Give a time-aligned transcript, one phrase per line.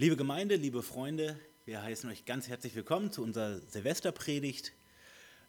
[0.00, 4.72] Liebe Gemeinde, liebe Freunde, wir heißen euch ganz herzlich willkommen zu unserer Silvesterpredigt.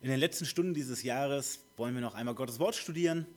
[0.01, 3.27] In den letzten Stunden dieses Jahres wollen wir noch einmal Gottes Wort studieren.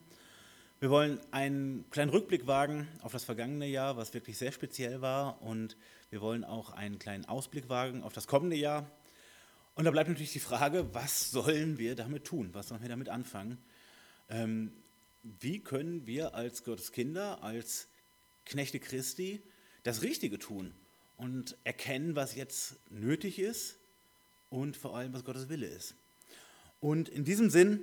[0.79, 5.39] Wir wollen einen kleinen Rückblick wagen auf das vergangene Jahr, was wirklich sehr speziell war.
[5.43, 5.77] Und
[6.09, 8.89] wir wollen auch einen kleinen Ausblick wagen auf das kommende Jahr.
[9.75, 12.49] Und da bleibt natürlich die Frage, was sollen wir damit tun?
[12.53, 13.59] Was sollen wir damit anfangen?
[14.29, 14.73] Ähm,
[15.21, 17.87] wie können wir als Gottes Kinder, als
[18.45, 19.43] Knechte Christi
[19.83, 20.73] das Richtige tun
[21.23, 23.77] und erkennen, was jetzt nötig ist
[24.49, 25.95] und vor allem, was Gottes Wille ist?
[26.81, 27.79] Und in diesem Sinn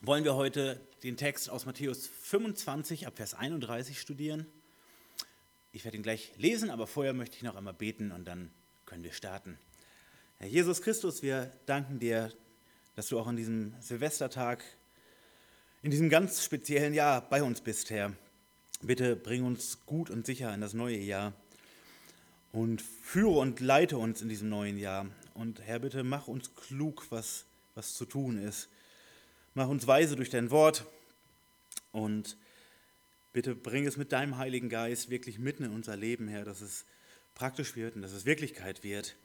[0.00, 4.46] wollen wir heute den Text aus Matthäus 25 ab Vers 31 studieren.
[5.72, 8.50] Ich werde ihn gleich lesen, aber vorher möchte ich noch einmal beten und dann
[8.86, 9.58] können wir starten.
[10.38, 12.32] Herr Jesus Christus, wir danken dir,
[12.96, 14.64] dass du auch an diesem Silvestertag,
[15.82, 18.14] in diesem ganz speziellen Jahr bei uns bist, Herr.
[18.80, 21.34] Bitte bring uns gut und sicher in das neue Jahr
[22.52, 25.06] und führe und leite uns in diesem neuen Jahr.
[25.34, 28.68] Und Herr, bitte mach uns klug, was, was zu tun ist
[29.54, 30.86] Mach uns weise durch dein Wort
[31.90, 32.36] und
[33.32, 36.84] bitte bring es mit deinem Heiligen Geist wirklich mitten in unser Leben, Herr, dass es
[37.34, 39.16] praktisch wird und dass es Wirklichkeit wird.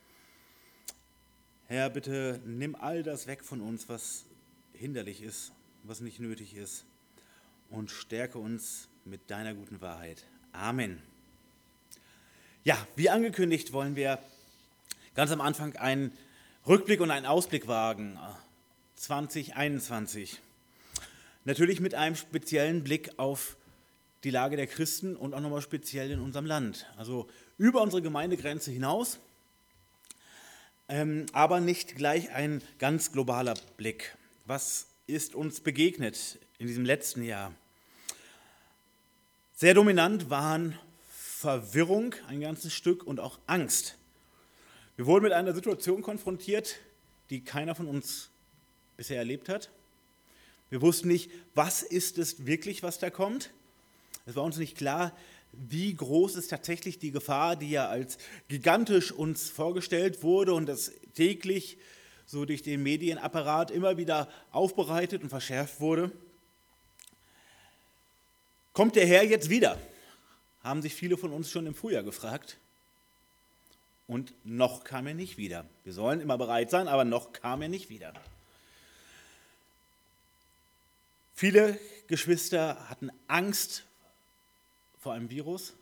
[1.67, 4.25] Herr, bitte nimm all das weg von uns, was
[4.73, 5.51] hinderlich ist,
[5.83, 6.85] was nicht nötig ist
[7.69, 10.25] und stärke uns mit deiner guten Wahrheit.
[10.53, 11.01] Amen.
[12.67, 14.17] Ja, wie angekündigt wollen wir
[15.13, 16.11] ganz am Anfang einen
[16.65, 18.17] Rückblick und einen Ausblick wagen
[18.95, 20.41] 2021.
[21.43, 23.55] Natürlich mit einem speziellen Blick auf
[24.23, 26.87] die Lage der Christen und auch nochmal speziell in unserem Land.
[26.97, 29.19] Also über unsere Gemeindegrenze hinaus,
[30.89, 34.17] ähm, aber nicht gleich ein ganz globaler Blick.
[34.45, 37.53] Was ist uns begegnet in diesem letzten Jahr?
[39.53, 40.79] Sehr dominant waren
[41.45, 43.99] Verwirrung ein ganzes Stück und auch Angst.
[44.95, 46.77] Wir wurden mit einer Situation konfrontiert,
[47.29, 48.31] die keiner von uns
[48.97, 49.69] bisher erlebt hat.
[50.71, 53.51] Wir wussten nicht, was ist es wirklich, was da kommt.
[54.25, 55.15] Es war uns nicht klar,
[55.51, 60.93] wie groß ist tatsächlich die Gefahr, die ja als gigantisch uns vorgestellt wurde und das
[61.13, 61.77] täglich
[62.25, 66.11] so durch den Medienapparat immer wieder aufbereitet und verschärft wurde.
[68.73, 69.77] Kommt der Herr jetzt wieder?
[70.65, 72.57] Haben sich viele von uns schon im Frühjahr gefragt.
[74.07, 75.63] Und noch kam er nicht wieder.
[75.83, 78.13] Wir sollen immer bereit sein, aber noch kam er nicht wieder.
[81.35, 83.83] Viele Geschwister hatten Angst
[84.99, 85.73] vor einem Virus.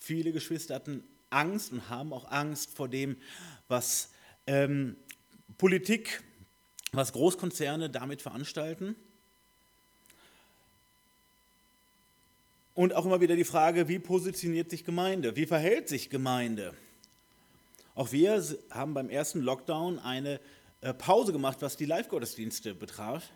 [0.00, 3.16] Viele Geschwister hatten Angst und haben auch Angst vor dem,
[3.68, 4.10] was
[4.48, 4.96] ähm,
[5.56, 6.20] Politik,
[6.90, 8.96] was Großkonzerne damit veranstalten.
[12.76, 15.34] Und auch immer wieder die Frage, wie positioniert sich Gemeinde?
[15.34, 16.74] Wie verhält sich Gemeinde?
[17.94, 20.38] Auch wir haben beim ersten Lockdown eine
[20.82, 23.30] äh, Pause gemacht, was die Live-Gottesdienste betraf.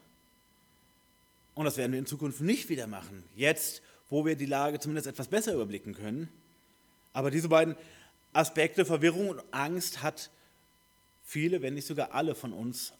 [1.54, 3.24] Und das werden wir in Zukunft nicht wieder machen.
[3.34, 3.80] Jetzt,
[4.10, 6.28] wo wir die Lage zumindest etwas besser überblicken können.
[7.14, 7.76] Aber diese beiden
[8.34, 10.28] Aspekte, Verwirrung und Angst, hat
[11.24, 12.92] viele, wenn nicht sogar alle von uns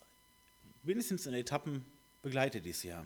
[0.84, 1.84] wenigstens in Etappen
[2.22, 3.04] begleitet dieses Jahr.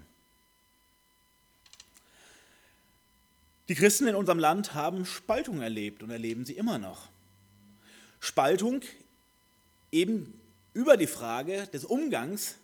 [3.69, 7.09] Die Christen in unserem Land haben Spaltung erlebt und erleben sie immer noch.
[8.21, 8.83] Spaltung
[9.91, 10.39] eben
[10.75, 12.57] über die Frage des Umgangs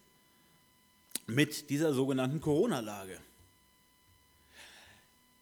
[1.27, 3.19] mit dieser sogenannten Corona-Lage.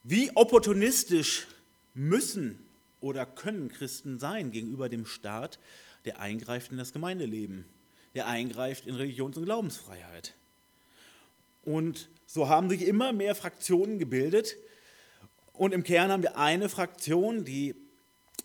[0.04, 1.46] Wie opportunistisch
[1.94, 2.58] müssen
[3.00, 5.58] oder können Christen sein gegenüber dem Staat,
[6.04, 7.64] der eingreift in das Gemeindeleben,
[8.14, 10.34] der eingreift in Religions- und Glaubensfreiheit?
[11.64, 14.56] Und so haben sich immer mehr Fraktionen gebildet.
[15.58, 17.74] Und im Kern haben wir eine Fraktion, die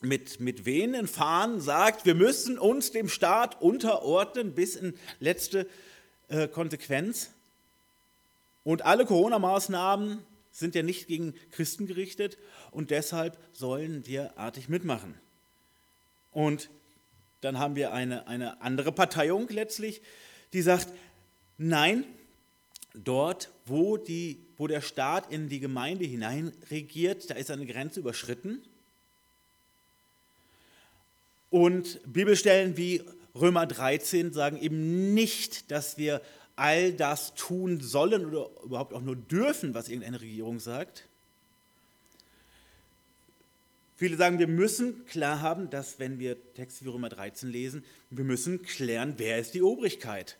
[0.01, 5.67] mit, mit wehenden Fahnen sagt, wir müssen uns dem Staat unterordnen bis in letzte
[6.27, 7.29] äh, Konsequenz.
[8.63, 12.39] Und alle Corona-Maßnahmen sind ja nicht gegen Christen gerichtet
[12.71, 15.13] und deshalb sollen wir artig mitmachen.
[16.31, 16.71] Und
[17.41, 20.01] dann haben wir eine, eine andere Parteiung letztlich,
[20.53, 20.87] die sagt,
[21.59, 22.05] nein,
[22.93, 27.99] dort, wo, die, wo der Staat in die Gemeinde hinein regiert, da ist eine Grenze
[27.99, 28.61] überschritten.
[31.49, 33.03] Und Bibelstellen wie
[33.35, 36.21] Römer 13 sagen eben nicht, dass wir
[36.55, 41.07] all das tun sollen oder überhaupt auch nur dürfen, was irgendeine Regierung sagt.
[43.95, 48.23] Viele sagen, wir müssen klar haben, dass wenn wir Texte wie Römer 13 lesen, wir
[48.23, 50.37] müssen klären, wer ist die Obrigkeit.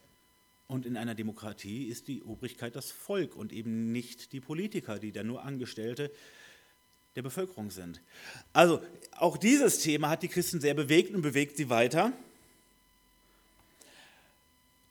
[0.68, 5.12] Und in einer Demokratie ist die Obrigkeit das Volk und eben nicht die Politiker, die
[5.12, 6.12] da nur Angestellte
[7.16, 8.02] der Bevölkerung sind.
[8.54, 8.82] Also
[9.12, 12.14] auch dieses Thema hat die Christen sehr bewegt und bewegt sie weiter.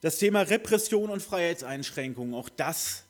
[0.02, 3.04] Das Thema Repression und Freiheitseinschränkungen, auch das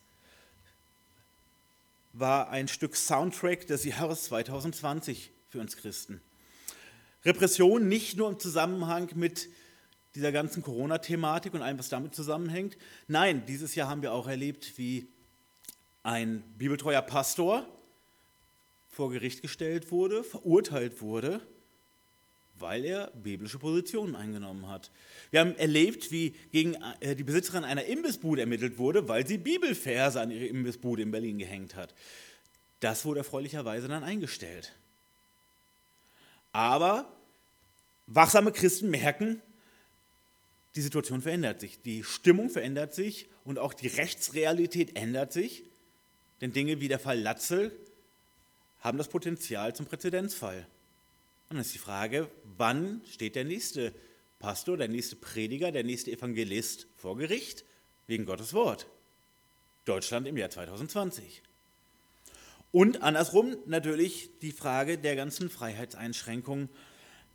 [2.13, 6.21] war ein Stück Soundtrack des Jahres 2020 für uns Christen.
[7.25, 9.49] Repression nicht nur im Zusammenhang mit
[10.15, 12.77] dieser ganzen Corona-Thematik und allem, was damit zusammenhängt.
[13.07, 15.07] Nein, dieses Jahr haben wir auch erlebt, wie
[16.03, 17.65] ein bibeltreuer Pastor
[18.89, 21.41] vor Gericht gestellt wurde, verurteilt wurde,
[22.59, 24.91] weil er biblische Positionen eingenommen hat.
[25.31, 30.21] Wir haben erlebt, wie gegen äh, die Besitzerin einer Imbissbude ermittelt wurde, weil sie Bibelverse
[30.21, 31.95] an ihre Imbissbude in Berlin gehängt hat.
[32.79, 34.73] Das wurde erfreulicherweise dann eingestellt.
[36.51, 37.11] Aber
[38.05, 39.41] wachsame Christen merken,
[40.75, 45.63] die Situation verändert sich, die Stimmung verändert sich und auch die Rechtsrealität ändert sich.
[46.41, 47.71] Denn Dinge wie der Fall Latzel
[48.79, 50.57] haben das Potenzial zum Präzedenzfall.
[51.49, 53.93] Und dann ist die Frage, wann steht der nächste
[54.39, 57.63] Pastor, der nächste Prediger, der nächste Evangelist vor Gericht
[58.07, 58.87] wegen Gottes Wort?
[59.85, 61.43] Deutschland im Jahr 2020.
[62.71, 66.69] Und andersrum natürlich die Frage der ganzen Freiheitseinschränkungen,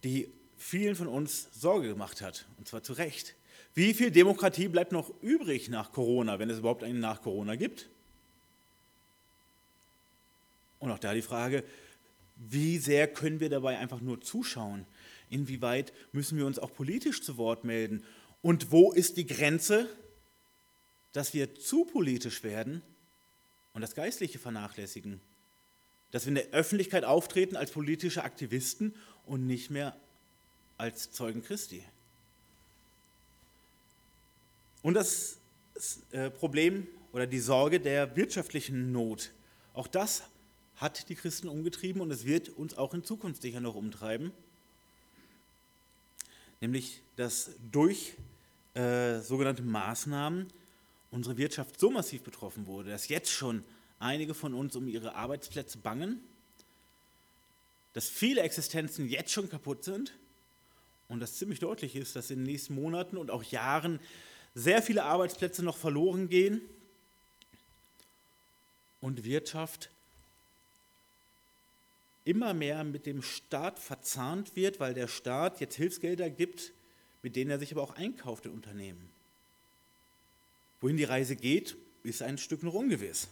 [0.03, 3.35] die vielen von uns Sorge gemacht hat, und zwar zu Recht.
[3.75, 7.89] Wie viel Demokratie bleibt noch übrig nach Corona, wenn es überhaupt einen nach Corona gibt?
[10.81, 11.65] Und auch da die Frage,
[12.37, 14.85] wie sehr können wir dabei einfach nur zuschauen?
[15.31, 18.05] Inwieweit müssen wir uns auch politisch zu Wort melden?
[18.43, 19.89] Und wo ist die Grenze,
[21.13, 22.83] dass wir zu politisch werden
[23.75, 25.21] und das Geistliche vernachlässigen?
[26.11, 28.95] Dass wir in der Öffentlichkeit auftreten als politische Aktivisten
[29.27, 29.97] und nicht mehr
[30.79, 31.85] als Zeugen Christi.
[34.83, 35.39] Und das
[36.13, 39.33] äh, Problem oder die Sorge der wirtschaftlichen Not,
[39.75, 40.23] auch das
[40.77, 44.33] hat die Christen umgetrieben und es wird uns auch in Zukunft sicher noch umtreiben.
[46.61, 48.15] Nämlich, dass durch
[48.75, 50.47] äh, sogenannte Maßnahmen
[51.11, 53.65] unsere Wirtschaft so massiv betroffen wurde, dass jetzt schon
[53.99, 56.21] einige von uns um ihre Arbeitsplätze bangen,
[57.95, 60.13] dass viele Existenzen jetzt schon kaputt sind
[61.09, 63.99] und dass ziemlich deutlich ist, dass in den nächsten Monaten und auch Jahren
[64.55, 66.61] sehr viele Arbeitsplätze noch verloren gehen
[69.01, 69.91] und Wirtschaft
[72.25, 76.73] immer mehr mit dem Staat verzahnt wird, weil der Staat jetzt Hilfsgelder gibt,
[77.23, 79.09] mit denen er sich aber auch einkauft in Unternehmen.
[80.81, 83.29] Wohin die Reise geht, ist ein Stück noch ungewiss.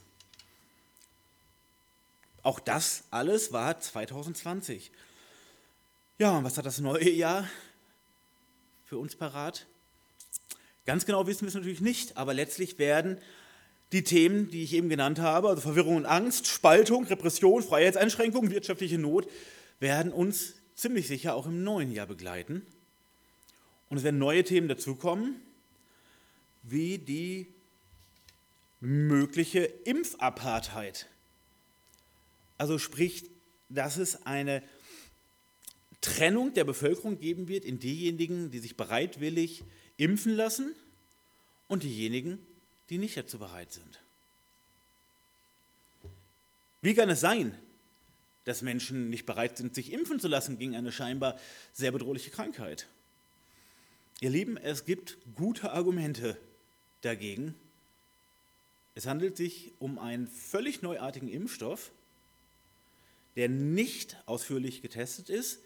[2.43, 4.91] Auch das alles war 2020.
[6.19, 7.47] Ja, und was hat das neue Jahr
[8.87, 9.67] für uns parat?
[10.87, 13.19] Ganz genau wissen wir es natürlich nicht, aber letztlich werden
[13.93, 18.99] die Themen, die ich eben genannt habe, also Verwirrung und Angst, Spaltung, Repression, Freiheitseinschränkung, wirtschaftliche
[18.99, 19.29] Not,
[19.81, 22.63] werden uns ziemlich sicher auch im neuen Jahr begleiten.
[23.89, 25.41] Und es werden neue Themen dazukommen,
[26.63, 27.47] wie die
[28.81, 31.07] mögliche Impfapartheit.
[32.59, 33.25] Also sprich,
[33.69, 34.63] dass es eine
[36.01, 39.65] Trennung der Bevölkerung geben wird in diejenigen, die sich bereitwillig
[39.97, 40.75] impfen lassen
[41.69, 42.39] und diejenigen,
[42.91, 44.01] die nicht dazu bereit sind.
[46.83, 47.57] Wie kann es sein,
[48.45, 51.39] dass Menschen nicht bereit sind, sich impfen zu lassen gegen eine scheinbar
[51.73, 52.87] sehr bedrohliche Krankheit?
[54.21, 56.39] Ihr Lieben, es gibt gute Argumente
[57.01, 57.55] dagegen.
[58.95, 61.91] Es handelt sich um einen völlig neuartigen Impfstoff,
[63.35, 65.61] der nicht ausführlich getestet ist.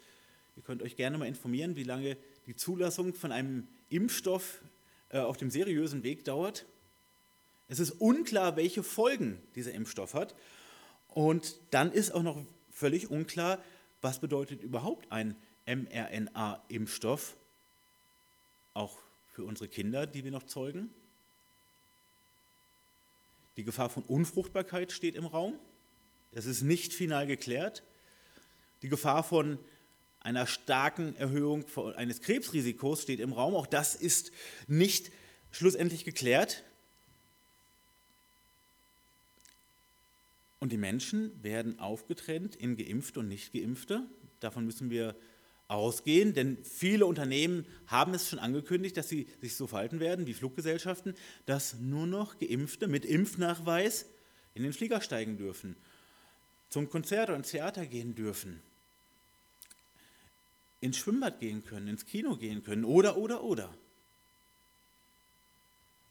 [0.55, 4.61] Ihr könnt euch gerne mal informieren, wie lange die Zulassung von einem Impfstoff
[5.09, 6.65] äh, auf dem seriösen Weg dauert.
[7.67, 10.35] Es ist unklar, welche Folgen dieser Impfstoff hat.
[11.07, 13.63] Und dann ist auch noch völlig unklar,
[14.01, 17.35] was bedeutet überhaupt ein mRNA-Impfstoff,
[18.73, 18.97] auch
[19.33, 20.89] für unsere Kinder, die wir noch zeugen.
[23.57, 25.59] Die Gefahr von Unfruchtbarkeit steht im Raum.
[26.31, 27.83] Das ist nicht final geklärt.
[28.81, 29.59] Die Gefahr von
[30.21, 33.55] einer starken Erhöhung eines Krebsrisikos steht im Raum.
[33.55, 34.31] Auch das ist
[34.67, 35.11] nicht
[35.51, 36.63] schlussendlich geklärt.
[40.59, 44.03] Und die Menschen werden aufgetrennt in Geimpfte und Nicht-Geimpfte.
[44.39, 45.15] Davon müssen wir
[45.67, 50.33] ausgehen, denn viele Unternehmen haben es schon angekündigt, dass sie sich so verhalten werden wie
[50.33, 54.05] Fluggesellschaften, dass nur noch Geimpfte mit Impfnachweis
[54.53, 55.77] in den Flieger steigen dürfen,
[56.69, 58.61] zum Konzert oder ins Theater gehen dürfen,
[60.81, 63.73] ins Schwimmbad gehen können, ins Kino gehen können oder, oder, oder.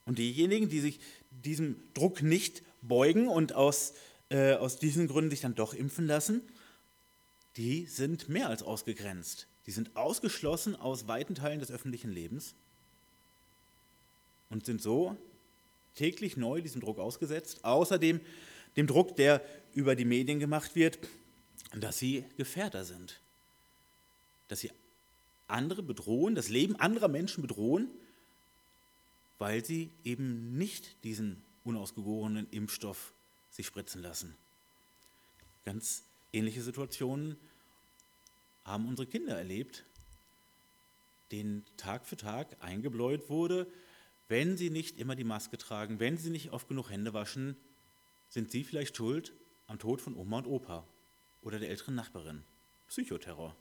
[0.06, 1.00] Und diejenigen, die sich
[1.30, 3.94] diesem Druck nicht beugen und aus
[4.30, 6.42] äh, aus diesen Gründen sich dann doch impfen lassen,
[7.56, 9.48] die sind mehr als ausgegrenzt.
[9.66, 12.54] Die sind ausgeschlossen aus weiten Teilen des öffentlichen Lebens
[14.48, 15.16] und sind so
[15.96, 17.64] täglich neu diesem Druck ausgesetzt.
[17.64, 18.20] Außerdem
[18.76, 19.42] dem Druck, der
[19.74, 20.98] über die Medien gemacht wird,
[21.76, 23.20] dass sie Gefährder sind.
[24.50, 24.72] Dass sie
[25.46, 27.88] andere bedrohen, das Leben anderer Menschen bedrohen,
[29.38, 33.12] weil sie eben nicht diesen unausgegorenen Impfstoff
[33.50, 34.36] sich spritzen lassen.
[35.64, 36.02] Ganz
[36.32, 37.36] ähnliche Situationen
[38.64, 39.84] haben unsere Kinder erlebt,
[41.30, 43.68] denen Tag für Tag eingebläut wurde,
[44.26, 47.56] wenn sie nicht immer die Maske tragen, wenn sie nicht oft genug Hände waschen,
[48.28, 49.32] sind sie vielleicht schuld
[49.68, 50.84] am Tod von Oma und Opa
[51.40, 52.42] oder der älteren Nachbarin.
[52.88, 53.54] Psychoterror.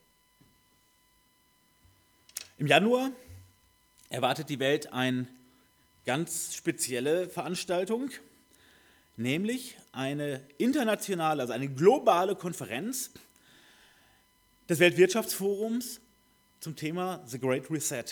[2.60, 3.13] Im Januar
[4.10, 5.28] erwartet die Welt eine
[6.06, 8.10] ganz spezielle Veranstaltung,
[9.16, 13.12] nämlich eine internationale, also eine globale Konferenz
[14.68, 16.01] des Weltwirtschaftsforums
[16.60, 18.04] zum Thema The Great Reset.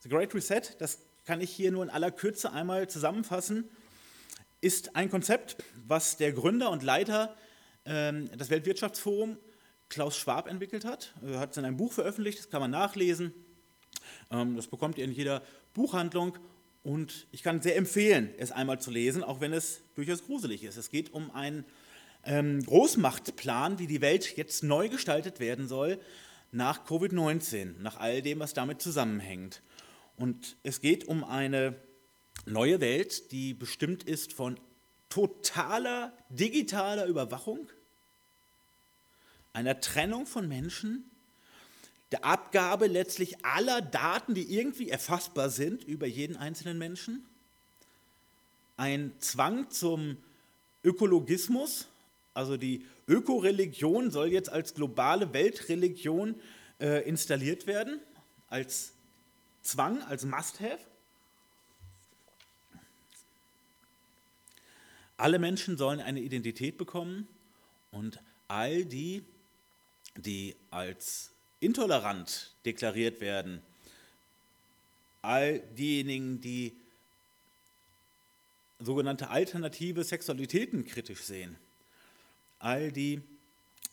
[0.00, 3.68] The Great Reset, das kann ich hier nur in aller Kürze einmal zusammenfassen,
[4.62, 7.36] ist ein Konzept, was der Gründer und Leiter
[7.84, 9.36] ähm, des Weltwirtschaftsforums
[9.90, 11.12] Klaus Schwab entwickelt hat.
[11.22, 13.34] Er hat es in einem Buch veröffentlicht, das kann man nachlesen.
[14.30, 15.42] Ähm, das bekommt ihr in jeder
[15.74, 16.38] Buchhandlung
[16.82, 20.76] und ich kann sehr empfehlen, es einmal zu lesen, auch wenn es durchaus gruselig ist.
[20.76, 21.64] Es geht um einen
[22.24, 25.98] ähm, Großmachtplan, wie die Welt jetzt neu gestaltet werden soll
[26.50, 29.62] nach Covid-19, nach all dem, was damit zusammenhängt.
[30.16, 31.76] Und es geht um eine
[32.46, 34.58] neue Welt, die bestimmt ist von
[35.08, 37.68] totaler digitaler Überwachung,
[39.52, 41.10] einer Trennung von Menschen,
[42.12, 47.26] der Abgabe letztlich aller Daten, die irgendwie erfassbar sind über jeden einzelnen Menschen,
[48.76, 50.16] ein Zwang zum
[50.84, 51.88] Ökologismus,
[52.32, 56.36] also die Ökoreligion soll jetzt als globale Weltreligion
[56.80, 58.00] äh, installiert werden,
[58.48, 58.92] als
[59.62, 60.78] Zwang, als Must-Have.
[65.16, 67.26] Alle Menschen sollen eine Identität bekommen
[67.90, 69.24] und all die,
[70.16, 73.62] die als intolerant deklariert werden,
[75.22, 76.76] all diejenigen, die
[78.80, 81.56] sogenannte alternative Sexualitäten kritisch sehen,
[82.58, 83.20] all die,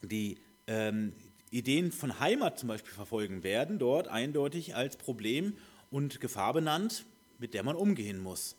[0.02, 1.14] die ähm,
[1.50, 5.58] Ideen von Heimat zum Beispiel verfolgen, werden dort eindeutig als Problem
[5.90, 7.06] und Gefahr benannt,
[7.40, 8.56] mit der man umgehen muss,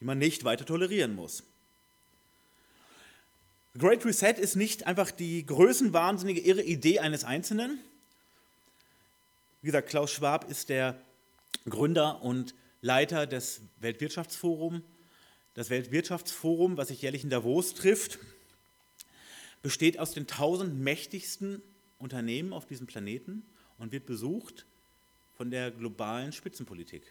[0.00, 1.42] die man nicht weiter tolerieren muss.
[3.74, 7.78] The Great Reset ist nicht einfach die größenwahnsinnige irre Idee eines Einzelnen.
[9.66, 10.96] Wie gesagt, Klaus Schwab ist der
[11.68, 14.80] Gründer und Leiter des Weltwirtschaftsforums.
[15.54, 18.20] Das Weltwirtschaftsforum, was sich jährlich in Davos trifft,
[19.62, 21.62] besteht aus den tausend mächtigsten
[21.98, 23.44] Unternehmen auf diesem Planeten
[23.76, 24.66] und wird besucht
[25.36, 27.02] von der globalen Spitzenpolitik.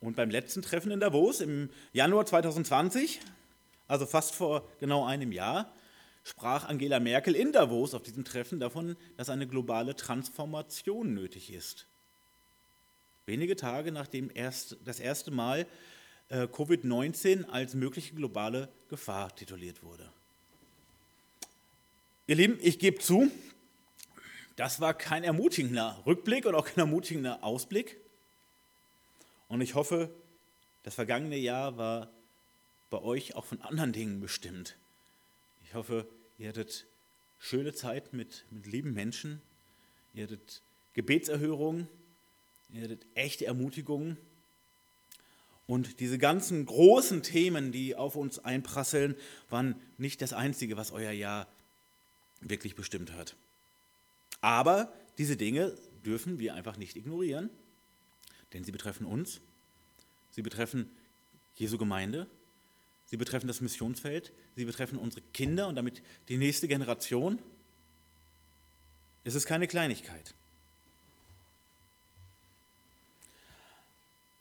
[0.00, 3.18] Und beim letzten Treffen in Davos im Januar 2020,
[3.88, 5.73] also fast vor genau einem Jahr,
[6.24, 11.86] sprach Angela Merkel in Davos auf diesem Treffen davon, dass eine globale Transformation nötig ist.
[13.26, 15.66] Wenige Tage nachdem erst, das erste Mal
[16.30, 20.10] äh, Covid-19 als mögliche globale Gefahr tituliert wurde.
[22.26, 23.30] Ihr Lieben, ich gebe zu,
[24.56, 27.98] das war kein ermutigender Rückblick und auch kein ermutigender Ausblick.
[29.48, 30.10] Und ich hoffe,
[30.84, 32.10] das vergangene Jahr war
[32.88, 34.76] bei euch auch von anderen Dingen bestimmt.
[35.64, 36.06] Ich hoffe,
[36.38, 36.86] ihr hattet
[37.38, 39.40] schöne Zeit mit, mit lieben Menschen,
[40.14, 40.62] ihr hattet
[40.94, 41.88] Gebetserhörungen,
[42.72, 44.16] ihr hattet echte Ermutigungen.
[45.66, 49.16] Und diese ganzen großen Themen, die auf uns einprasseln,
[49.48, 51.48] waren nicht das Einzige, was euer Jahr
[52.40, 53.34] wirklich bestimmt hat.
[54.40, 55.74] Aber diese Dinge
[56.04, 57.48] dürfen wir einfach nicht ignorieren,
[58.52, 59.40] denn sie betreffen uns,
[60.30, 60.90] sie betreffen
[61.54, 62.26] Jesu Gemeinde,
[63.14, 67.38] sie betreffen das Missionsfeld, sie betreffen unsere Kinder und damit die nächste Generation.
[69.22, 70.34] Es ist keine Kleinigkeit.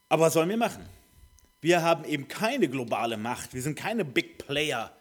[0.10, 0.84] Aber was sollen wir machen?
[1.62, 4.92] Wir haben eben keine globale Macht, wir sind keine Big Player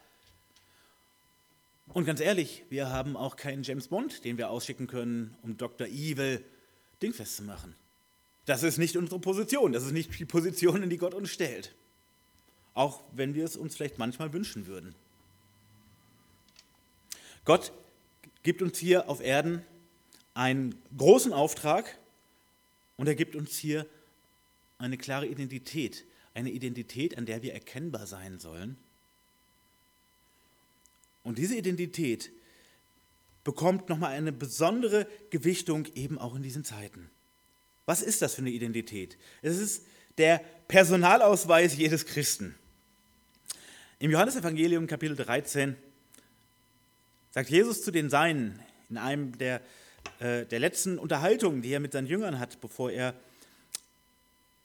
[1.87, 5.87] und ganz ehrlich, wir haben auch keinen James Bond, den wir ausschicken können, um Dr.
[5.87, 6.45] Evil
[7.01, 7.73] dingfest zu machen.
[8.45, 11.73] Das ist nicht unsere Position, das ist nicht die Position, in die Gott uns stellt.
[12.73, 14.95] Auch wenn wir es uns vielleicht manchmal wünschen würden.
[17.45, 17.71] Gott
[18.41, 19.63] gibt uns hier auf Erden
[20.33, 21.97] einen großen Auftrag
[22.97, 23.85] und er gibt uns hier
[24.77, 26.05] eine klare Identität.
[26.33, 28.77] Eine Identität, an der wir erkennbar sein sollen
[31.23, 32.31] und diese Identität,
[33.43, 37.09] bekommt nochmal eine besondere Gewichtung eben auch in diesen Zeiten.
[37.85, 39.17] Was ist das für eine Identität?
[39.41, 39.85] Es ist
[40.17, 42.55] der Personalausweis jedes Christen.
[44.03, 45.77] Im Johannesevangelium Kapitel 13
[47.31, 49.61] sagt Jesus zu den Seinen in einem der,
[50.19, 53.13] äh, der letzten Unterhaltungen, die er mit seinen Jüngern hat, bevor er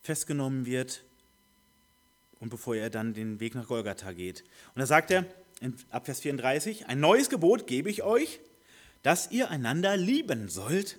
[0.02, 1.04] festgenommen wird
[2.40, 4.42] und bevor er dann den Weg nach Golgatha geht.
[4.75, 5.25] Und da sagt er
[5.61, 8.40] in Abvers 34, ein neues Gebot gebe ich euch,
[9.04, 10.99] dass ihr einander lieben sollt,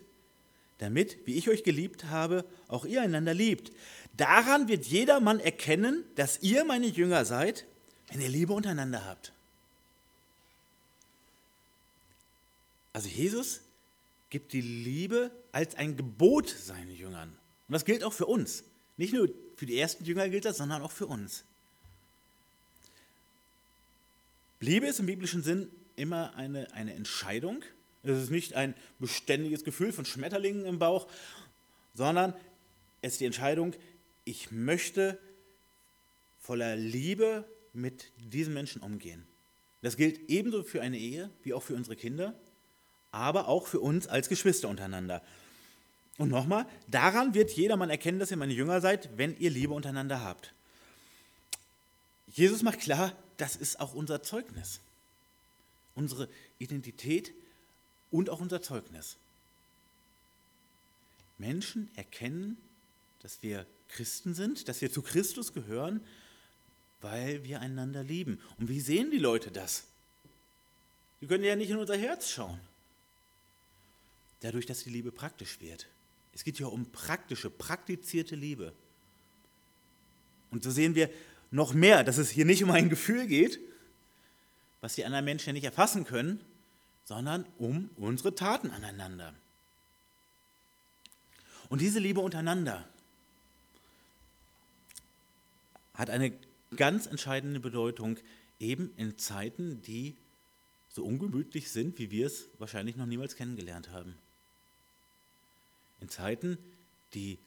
[0.78, 3.74] damit, wie ich euch geliebt habe, auch ihr einander liebt.
[4.16, 7.66] Daran wird jedermann erkennen, dass ihr meine Jünger seid,
[8.10, 9.34] wenn ihr Liebe untereinander habt.
[12.94, 13.62] Also Jesus
[14.30, 17.30] gibt die Liebe als ein Gebot seinen Jüngern.
[17.68, 18.64] Und das gilt auch für uns.
[18.98, 21.44] Nicht nur für die ersten Jünger gilt das, sondern auch für uns.
[24.60, 27.64] Liebe ist im biblischen Sinn immer eine, eine Entscheidung.
[28.04, 31.08] Es ist nicht ein beständiges Gefühl von Schmetterlingen im Bauch,
[31.94, 32.34] sondern
[33.02, 33.74] es ist die Entscheidung,
[34.26, 35.18] ich möchte
[36.40, 39.26] voller Liebe mit diesen Menschen umgehen.
[39.82, 42.34] Das gilt ebenso für eine Ehe wie auch für unsere Kinder,
[43.12, 45.22] aber auch für uns als Geschwister untereinander.
[46.18, 50.22] Und nochmal, daran wird jedermann erkennen, dass ihr meine Jünger seid, wenn ihr Liebe untereinander
[50.22, 50.54] habt.
[52.28, 54.82] Jesus macht klar, das ist auch unser Zeugnis.
[55.96, 56.28] Unsere
[56.60, 57.34] Identität
[58.12, 59.18] und auch unser Zeugnis.
[61.38, 62.58] Menschen erkennen,
[63.22, 66.02] dass wir Christen sind, dass wir zu Christus gehören,
[67.02, 68.40] weil wir einander lieben.
[68.58, 69.86] Und wie sehen die Leute das?
[71.22, 72.60] Die können ja nicht in unser Herz schauen.
[74.42, 75.88] Dadurch, dass die Liebe praktisch wird.
[76.34, 78.74] Es geht ja um praktische, praktizierte Liebe.
[80.52, 81.10] Und so sehen wir
[81.52, 83.60] noch mehr, dass es hier nicht um ein Gefühl geht,
[84.82, 86.44] was die anderen Menschen ja nicht erfassen können,
[87.04, 89.34] sondern um unsere Taten aneinander.
[91.68, 92.88] Und diese Liebe untereinander
[95.94, 96.32] hat eine
[96.76, 98.18] ganz entscheidende Bedeutung
[98.60, 100.18] eben in Zeiten, die
[100.90, 104.16] so ungemütlich sind, wie wir es wahrscheinlich noch niemals kennengelernt haben.
[106.02, 106.58] In Zeiten,
[107.14, 107.40] die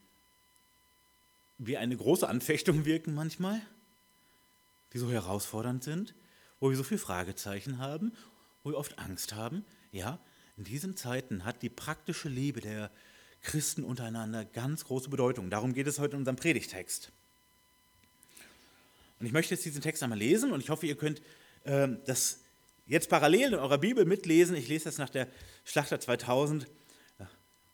[1.58, 3.60] wie eine große Anfechtung wirken manchmal,
[4.92, 6.14] die so herausfordernd sind,
[6.60, 8.12] wo wir so viele Fragezeichen haben,
[8.62, 9.64] wo wir oft Angst haben.
[9.90, 10.18] Ja,
[10.56, 12.90] in diesen Zeiten hat die praktische Liebe der
[13.42, 15.50] Christen untereinander ganz große Bedeutung.
[15.50, 17.12] Darum geht es heute in unserem Predigtext.
[19.22, 21.22] Und ich möchte jetzt diesen Text einmal lesen und ich hoffe, ihr könnt
[21.62, 22.40] äh, das
[22.88, 24.56] jetzt parallel in eurer Bibel mitlesen.
[24.56, 25.28] Ich lese das nach der
[25.64, 26.66] Schlachter 2000.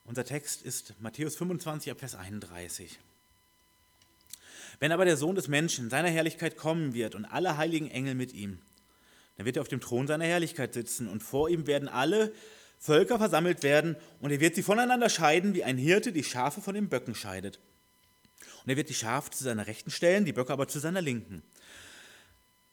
[0.04, 2.98] Unser Text ist Matthäus 25, Vers 31.
[4.78, 8.14] Wenn aber der Sohn des Menschen in seiner Herrlichkeit kommen wird und alle heiligen Engel
[8.14, 8.58] mit ihm,
[9.38, 12.30] dann wird er auf dem Thron seiner Herrlichkeit sitzen und vor ihm werden alle
[12.78, 16.74] Völker versammelt werden und er wird sie voneinander scheiden, wie ein Hirte die Schafe von
[16.74, 17.58] den Böcken scheidet.
[18.64, 21.42] Und er wird die Schafe zu seiner Rechten stellen, die Böcke aber zu seiner Linken.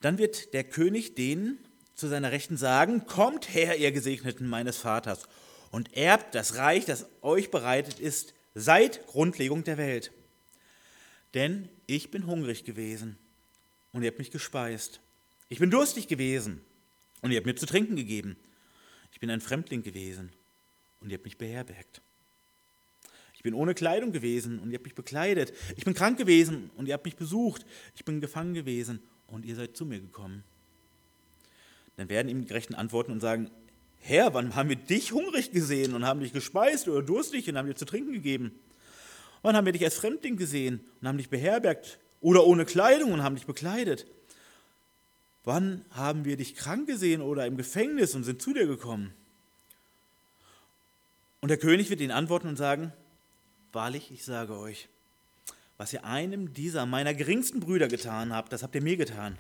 [0.02, 1.58] Dann wird der König denen
[1.96, 5.24] zu seiner Rechten sagen, kommt her, ihr Gesegneten meines Vaters,
[5.72, 10.12] und erbt das Reich, das euch bereitet ist, seit Grundlegung der Welt.
[11.34, 13.18] Denn ich bin hungrig gewesen
[13.92, 15.02] und ihr habt mich gespeist.
[15.50, 16.62] Ich bin durstig gewesen
[17.22, 18.38] und ihr habt mir zu trinken gegeben.
[19.12, 20.32] Ich bin ein Fremdling gewesen
[21.02, 22.02] und ihr habt mich beherbergt.
[23.46, 25.54] Ich bin ohne Kleidung gewesen und ihr habt mich bekleidet.
[25.78, 27.64] Ich bin krank gewesen und ihr habt mich besucht.
[27.96, 30.44] Ich bin gefangen gewesen und ihr seid zu mir gekommen.
[31.96, 33.52] Dann werden ihm die Gerechten antworten und sagen,
[34.00, 37.68] Herr, wann haben wir dich hungrig gesehen und haben dich gespeist oder durstig und haben
[37.68, 38.52] dir zu trinken gegeben?
[39.44, 43.22] Wann haben wir dich als Fremdling gesehen und haben dich beherbergt oder ohne Kleidung und
[43.22, 44.08] haben dich bekleidet?
[45.44, 49.14] Wann haben wir dich krank gesehen oder im Gefängnis und sind zu dir gekommen?
[51.42, 52.92] Und der König wird ihnen antworten und sagen,
[53.76, 54.88] wahrlich, ich sage euch,
[55.78, 59.38] was ihr einem dieser meiner geringsten Brüder getan habt, das habt ihr mir getan.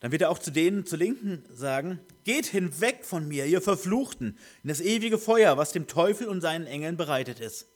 [0.00, 4.38] Dann wird er auch zu denen zur Linken sagen, geht hinweg von mir, ihr Verfluchten,
[4.62, 7.66] in das ewige Feuer, was dem Teufel und seinen Engeln bereitet ist.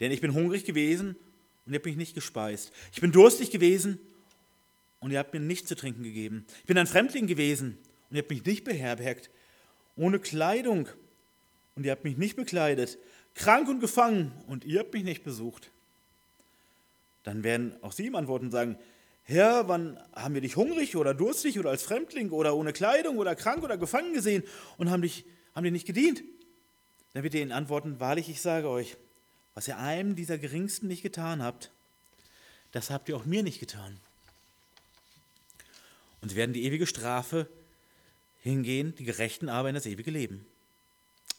[0.00, 1.16] Denn ich bin hungrig gewesen
[1.66, 2.72] und ihr habt mich nicht gespeist.
[2.92, 3.98] Ich bin durstig gewesen
[5.00, 6.46] und ihr habt mir nichts zu trinken gegeben.
[6.60, 9.30] Ich bin ein Fremdling gewesen und ihr habt mich nicht beherbergt.
[9.96, 10.88] Ohne Kleidung
[11.76, 12.98] und ihr habt mich nicht bekleidet.
[13.34, 15.70] Krank und gefangen und ihr habt mich nicht besucht.
[17.24, 18.78] Dann werden auch sie ihm antworten und sagen,
[19.24, 23.34] Herr, wann haben wir dich hungrig oder durstig oder als Fremdling oder ohne Kleidung oder
[23.34, 24.44] krank oder gefangen gesehen
[24.76, 26.22] und haben, dich, haben dir nicht gedient?
[27.14, 28.96] Dann wird er ihnen antworten, wahrlich, ich sage euch,
[29.54, 31.70] was ihr einem dieser Geringsten nicht getan habt,
[32.72, 33.98] das habt ihr auch mir nicht getan.
[36.20, 37.48] Und sie werden die ewige Strafe
[38.42, 40.44] hingehen die Gerechten aber in das ewige Leben.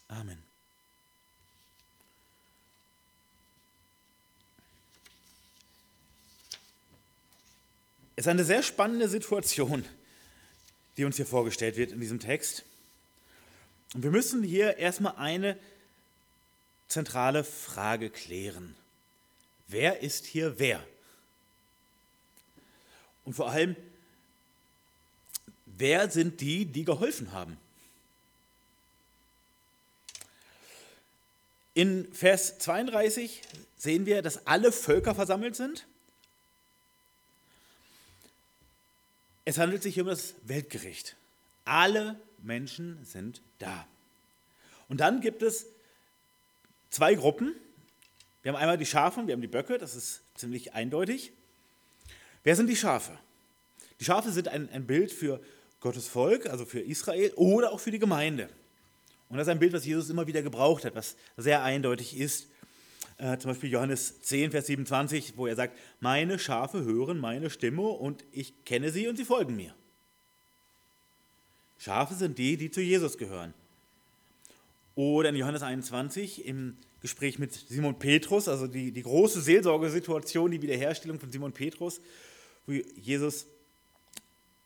[0.07, 0.44] Amen.
[8.15, 9.85] Ist eine sehr spannende Situation,
[10.97, 12.63] die uns hier vorgestellt wird in diesem Text.
[13.93, 15.57] Und wir müssen hier erstmal eine
[16.87, 18.75] zentrale Frage klären.
[19.67, 20.85] Wer ist hier wer?
[23.25, 23.75] Und vor allem,
[25.65, 27.57] wer sind die, die geholfen haben?
[31.73, 33.41] In Vers 32
[33.77, 35.85] sehen wir, dass alle Völker versammelt sind.
[39.45, 41.15] Es handelt sich um das Weltgericht.
[41.63, 43.87] Alle Menschen sind da.
[44.89, 45.67] Und dann gibt es
[46.89, 47.55] zwei Gruppen.
[48.41, 51.31] Wir haben einmal die Schafe und wir haben die Böcke, das ist ziemlich eindeutig.
[52.43, 53.17] Wer sind die Schafe?
[53.99, 55.41] Die Schafe sind ein, ein Bild für
[55.79, 58.49] Gottes Volk, also für Israel oder auch für die Gemeinde.
[59.29, 62.47] Und das ist ein Bild, was Jesus immer wieder gebraucht hat, was sehr eindeutig ist.
[63.17, 67.83] Äh, zum Beispiel Johannes 10, Vers 27, wo er sagt, meine Schafe hören meine Stimme
[67.83, 69.73] und ich kenne sie und sie folgen mir.
[71.77, 73.53] Schafe sind die, die zu Jesus gehören.
[74.95, 80.61] Oder in Johannes 21 im Gespräch mit Simon Petrus, also die, die große Seelsorgesituation, die
[80.61, 82.01] Wiederherstellung von Simon Petrus,
[82.65, 83.45] wo Jesus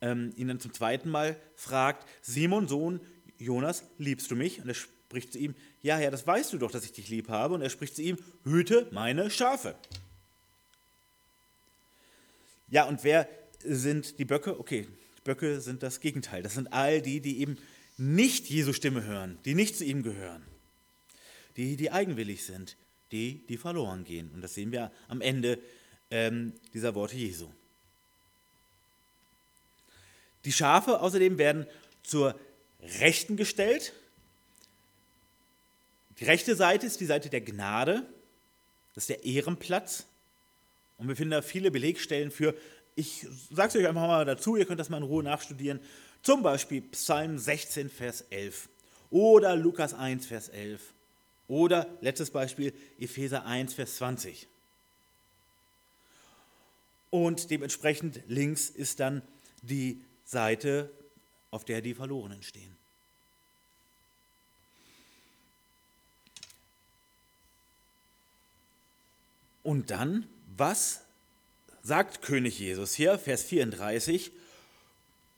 [0.01, 3.01] ähm, ihn dann zum zweiten Mal fragt, Simon, Sohn
[3.38, 4.62] Jonas, liebst du mich?
[4.62, 4.75] Und er
[5.10, 7.56] spricht zu ihm, ja, Herr, das weißt du doch, dass ich dich lieb habe.
[7.56, 9.76] Und er spricht zu ihm, hüte meine Schafe.
[12.69, 13.28] Ja, und wer
[13.63, 14.60] sind die Böcke?
[14.60, 16.43] Okay, die Böcke sind das Gegenteil.
[16.43, 17.58] Das sind all die, die eben
[17.98, 20.43] nicht Jesu Stimme hören, die nicht zu ihm gehören.
[21.58, 22.78] Die, die eigenwillig sind,
[23.12, 24.30] die, die verloren gehen.
[24.32, 25.58] Und das sehen wir am Ende
[26.12, 27.50] ähm, dieser Worte Jesu.
[30.45, 31.65] Die Schafe außerdem werden
[32.04, 32.39] zur
[33.00, 33.93] Rechten gestellt.
[36.19, 38.05] Die rechte Seite ist die Seite der Gnade,
[38.93, 40.05] das ist der Ehrenplatz.
[40.97, 42.53] Und wir finden da viele Belegstellen für,
[42.95, 45.79] ich sage es euch einfach mal dazu, ihr könnt das mal in Ruhe nachstudieren.
[46.21, 48.67] Zum Beispiel Psalm 16, Vers 11
[49.10, 50.93] oder Lukas 1, Vers 11
[51.47, 54.47] oder letztes Beispiel Epheser 1, Vers 20.
[57.10, 59.21] Und dementsprechend links ist dann
[59.62, 60.91] die Seite,
[61.49, 62.79] auf der die Verlorenen stehen.
[69.69, 70.27] Und dann,
[70.58, 71.01] was
[71.84, 74.32] sagt König Jesus hier, Vers 34?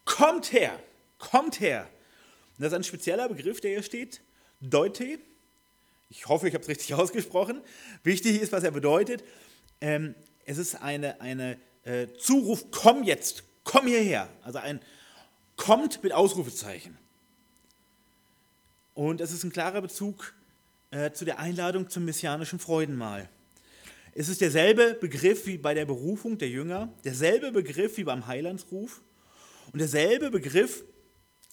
[0.05, 0.79] Kommt her,
[1.19, 1.89] kommt her.
[2.57, 4.21] Das ist ein spezieller Begriff, der hier steht,
[4.61, 5.19] Deute.
[6.09, 7.59] Ich hoffe, ich habe es richtig ausgesprochen.
[8.03, 9.21] Wichtig ist, was er bedeutet.
[9.81, 10.15] Ähm,
[10.45, 14.29] es ist eine, eine äh, Zuruf, komm jetzt, komm hierher.
[14.43, 14.79] Also ein
[15.57, 16.97] kommt mit Ausrufezeichen.
[18.93, 20.33] Und es ist ein klarer Bezug
[20.91, 23.27] äh, zu der Einladung zum messianischen Freudenmahl.
[24.13, 29.01] Es ist derselbe Begriff wie bei der Berufung der Jünger, derselbe Begriff wie beim Heilandsruf
[29.71, 30.83] und derselbe Begriff,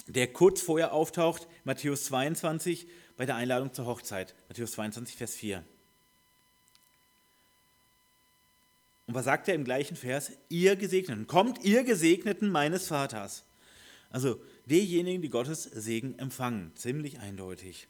[0.06, 4.34] der kurz vorher auftaucht, Matthäus 22, bei der Einladung zur Hochzeit.
[4.48, 5.64] Matthäus 22, Vers 4.
[9.06, 10.32] Und was sagt er im gleichen Vers?
[10.48, 11.26] Ihr Gesegneten.
[11.26, 13.44] Kommt, ihr Gesegneten meines Vaters.
[14.10, 16.72] Also diejenigen, die Gottes Segen empfangen.
[16.74, 17.88] Ziemlich eindeutig.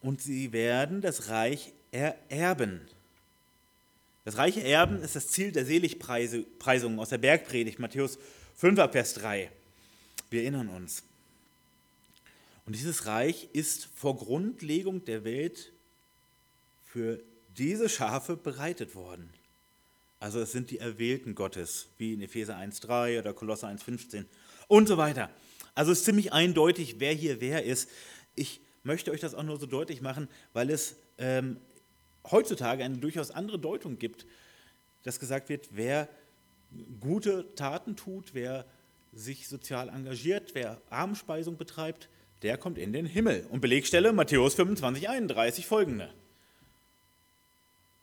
[0.00, 2.82] Und sie werden das Reich ererben.
[4.24, 8.18] Das reiche Erben ist das Ziel der Seligpreisung aus der Bergpredigt, Matthäus
[8.56, 9.50] 5, Vers 3.
[10.30, 11.02] Wir erinnern uns.
[12.66, 15.72] Und dieses Reich ist vor Grundlegung der Welt
[16.84, 17.22] für
[17.56, 19.30] diese Schafe bereitet worden.
[20.20, 24.24] Also es sind die Erwählten Gottes, wie in Epheser 1.3 oder Kolosser 1.15
[24.66, 25.30] und so weiter.
[25.74, 27.88] Also es ist ziemlich eindeutig, wer hier wer ist.
[28.34, 31.58] Ich möchte euch das auch nur so deutlich machen, weil es ähm,
[32.30, 34.26] heutzutage eine durchaus andere Deutung gibt,
[35.04, 36.08] dass gesagt wird, wer
[37.00, 38.64] gute Taten tut, wer
[39.12, 42.08] sich sozial engagiert, wer Armspeisung betreibt,
[42.42, 43.46] der kommt in den Himmel.
[43.50, 46.12] Und Belegstelle Matthäus 25, 31 folgende.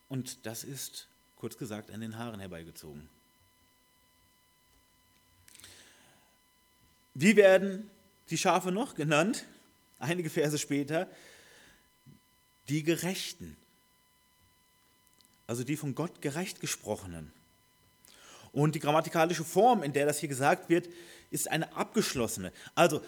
[0.09, 3.07] Und das ist kurz gesagt an den Haaren herbeigezogen.
[7.13, 7.89] Wie werden
[8.29, 9.45] die Schafe noch genannt?
[9.99, 11.07] Einige Verse später.
[12.67, 13.55] Die Gerechten.
[15.47, 17.31] Also die von Gott gerecht gesprochenen.
[18.51, 20.89] Und die grammatikalische Form, in der das hier gesagt wird,
[21.29, 22.51] ist eine abgeschlossene.
[22.73, 23.01] Also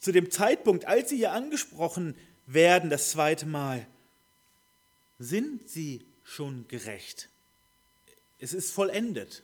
[0.00, 3.86] zu dem Zeitpunkt, als sie hier angesprochen werden, das zweite Mal,
[5.18, 7.28] sind sie schon gerecht.
[8.38, 9.42] Es ist vollendet.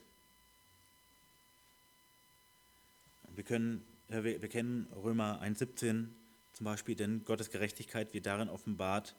[3.34, 3.84] Wir können
[4.20, 6.08] wir, wir kennen Römer 1,17
[6.52, 9.14] zum Beispiel, denn Gottes Gerechtigkeit wird darin offenbart,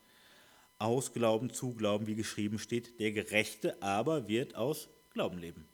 [0.84, 5.65] aus Glauben zu Glauben, wie geschrieben steht, der Gerechte aber wird aus Glauben leben.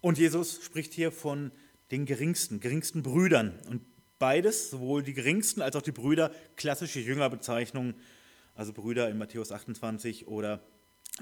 [0.00, 1.52] Und Jesus spricht hier von
[1.90, 3.60] den geringsten, geringsten Brüdern.
[3.68, 3.82] Und
[4.18, 7.94] beides, sowohl die geringsten als auch die Brüder, klassische Jüngerbezeichnungen,
[8.54, 10.60] also Brüder in Matthäus 28 oder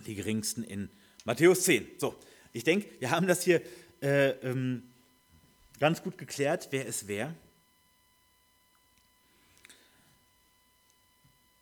[0.07, 0.91] die geringsten in
[1.25, 1.89] Matthäus 10.
[1.99, 2.15] So,
[2.53, 3.61] ich denke, wir haben das hier
[4.01, 4.85] äh, ähm,
[5.81, 7.35] ganz gut geklärt, wer es wer.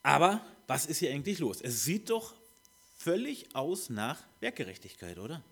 [0.03, 1.61] Aber was ist hier eigentlich los?
[1.61, 2.35] Es sieht doch
[2.97, 5.43] völlig aus nach Werkgerechtigkeit, oder?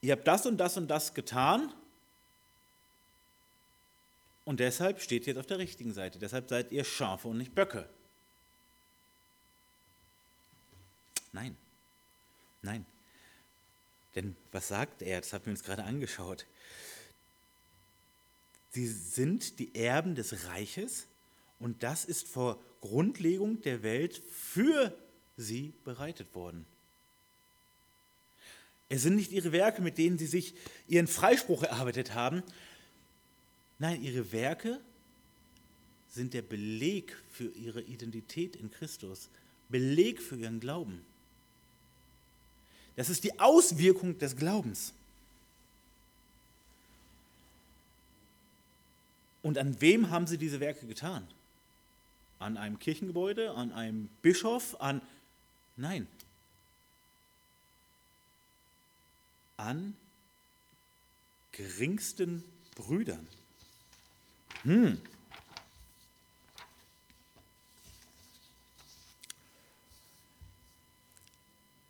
[0.00, 1.72] Ihr habt das und das und das getan
[4.44, 6.18] und deshalb steht ihr jetzt auf der richtigen Seite.
[6.18, 7.88] Deshalb seid ihr Schafe und nicht Böcke.
[11.32, 11.56] Nein,
[12.62, 12.84] nein.
[14.14, 15.20] Denn was sagt er?
[15.20, 16.46] Das haben wir uns gerade angeschaut.
[18.70, 21.06] Sie sind die Erben des Reiches
[21.64, 24.94] und das ist vor Grundlegung der Welt für
[25.38, 26.66] sie bereitet worden.
[28.90, 30.52] Es sind nicht ihre Werke, mit denen sie sich
[30.88, 32.42] ihren Freispruch erarbeitet haben.
[33.78, 34.78] Nein, ihre Werke
[36.10, 39.30] sind der Beleg für ihre Identität in Christus,
[39.70, 41.00] Beleg für ihren Glauben.
[42.94, 44.92] Das ist die Auswirkung des Glaubens.
[49.40, 51.26] Und an wem haben sie diese Werke getan?
[52.38, 55.00] An einem Kirchengebäude, an einem Bischof, an...
[55.76, 56.06] Nein.
[59.56, 59.96] An
[61.52, 62.44] geringsten
[62.74, 63.26] Brüdern.
[64.62, 65.00] Hm.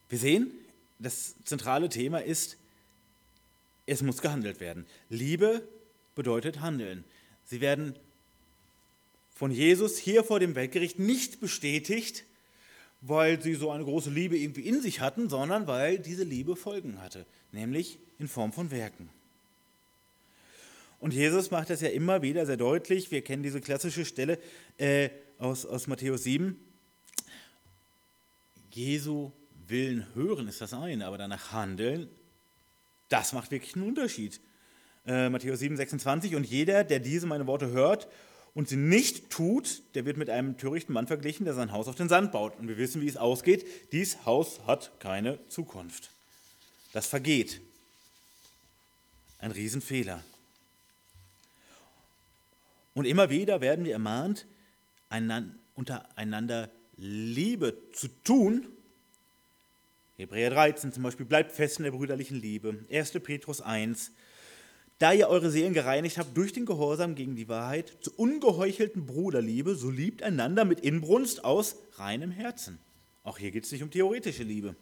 [0.09, 0.53] Wir sehen,
[0.99, 2.57] das zentrale Thema ist,
[3.87, 4.87] es muss gehandelt werden.
[5.09, 5.67] Liebe
[6.15, 7.05] bedeutet handeln.
[7.45, 7.99] Sie werden
[9.35, 12.25] von Jesus hier vor dem Weltgericht nicht bestätigt,
[13.01, 17.03] weil sie so eine große Liebe irgendwie in sich hatten, sondern weil diese Liebe Folgen
[17.03, 19.11] hatte, nämlich in Form von Werken.
[21.01, 23.11] Und Jesus macht das ja immer wieder sehr deutlich.
[23.11, 24.39] Wir kennen diese klassische Stelle
[24.79, 26.59] äh, aus, aus Matthäus 7.
[28.71, 29.33] Jesu
[29.67, 32.09] Willen hören ist das eine, aber danach handeln,
[33.09, 34.41] das macht wirklich einen Unterschied.
[35.07, 36.37] Äh, Matthäus 7, 26.
[36.37, 38.09] Und jeder, der diese meine Worte hört
[38.55, 41.97] und sie nicht tut, der wird mit einem törichten Mann verglichen, der sein Haus auf
[41.97, 42.59] den Sand baut.
[42.59, 43.67] Und wir wissen, wie es ausgeht.
[43.93, 46.11] Dies Haus hat keine Zukunft.
[46.93, 47.61] Das vergeht.
[49.41, 50.23] Ein Riesenfehler.
[52.95, 54.47] Und immer wieder werden wir ermahnt,
[55.75, 58.69] untereinander Liebe zu tun
[60.17, 62.85] Hebräer 13 zum Beispiel, bleibt fest in der brüderlichen Liebe.
[62.91, 63.13] 1.
[63.21, 64.13] Petrus 1,
[64.99, 69.75] da ihr eure Seelen gereinigt habt durch den Gehorsam gegen die Wahrheit, zur ungeheuchelten Bruderliebe,
[69.75, 72.79] so liebt einander mit Inbrunst aus reinem Herzen.
[73.25, 74.77] Auch hier geht es nicht um theoretische Liebe.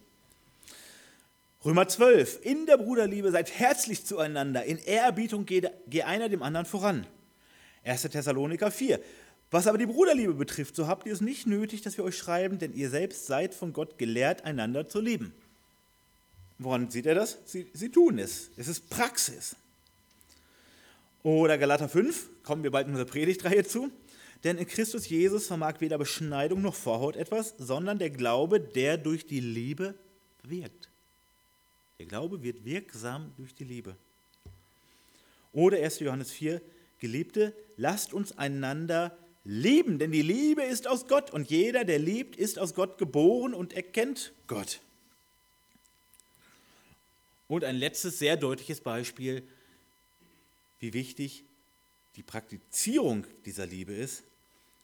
[1.65, 6.67] Römer 12, in der Bruderliebe seid herzlich zueinander, in Ehrerbietung gehe, gehe einer dem anderen
[6.67, 7.07] voran.
[7.85, 8.03] 1.
[8.03, 9.01] Thessaloniker 4,
[9.53, 12.59] was aber die Bruderliebe betrifft, so habt ihr es nicht nötig, dass wir euch schreiben,
[12.59, 15.33] denn ihr selbst seid von Gott gelehrt, einander zu lieben.
[16.59, 17.39] Woran sieht er das?
[17.45, 18.51] Sie, sie tun es.
[18.57, 19.55] Es ist Praxis.
[21.23, 23.91] Oder Galater 5, kommen wir bald in unserer Predigtreihe zu.
[24.45, 29.27] Denn in Christus Jesus vermag weder Beschneidung noch Vorhaut etwas, sondern der Glaube, der durch
[29.27, 29.95] die Liebe
[30.43, 30.91] wirkt.
[32.01, 33.97] Der Glaube wird wirksam durch die Liebe.
[35.53, 36.01] Oder 1.
[36.01, 36.61] Johannes 4,
[36.99, 42.37] Geliebte, lasst uns einander lieben, denn die Liebe ist aus Gott und jeder, der liebt,
[42.37, 44.81] ist aus Gott geboren und erkennt Gott.
[47.49, 49.43] Und ein letztes sehr deutliches Beispiel,
[50.83, 51.45] wie wichtig
[52.17, 54.25] die Praktizierung dieser Liebe ist.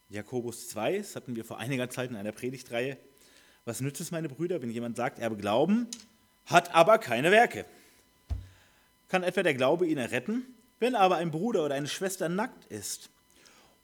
[0.07, 2.97] Jakobus 2, das hatten wir vor einiger Zeit in einer Predigtreihe.
[3.65, 5.87] Was nützt es, meine Brüder, wenn jemand sagt, er habe Glauben,
[6.45, 7.65] hat aber keine Werke?
[9.09, 10.45] Kann etwa der Glaube ihn erretten?
[10.79, 13.09] Wenn aber ein Bruder oder eine Schwester nackt ist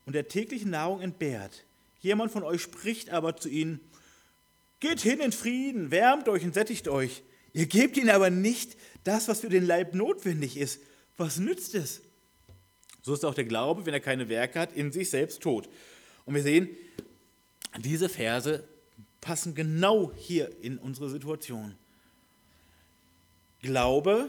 [0.05, 1.65] und der täglichen Nahrung entbehrt.
[1.99, 3.81] Jemand von euch spricht aber zu ihnen,
[4.79, 7.23] geht hin in Frieden, wärmt euch und sättigt euch.
[7.51, 10.79] Ihr gebt ihnen aber nicht das, was für den Leib notwendig ist.
[11.17, 12.01] Was nützt es?
[13.05, 15.69] So ist auch der Glaube, wenn er keine Werke hat, in sich selbst tot.
[16.25, 16.67] Und wir sehen,
[17.77, 18.63] diese Verse
[19.21, 21.75] passen genau hier in unsere Situation.
[23.61, 24.27] Glaube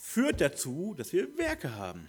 [0.00, 2.08] führt dazu, dass wir Werke haben.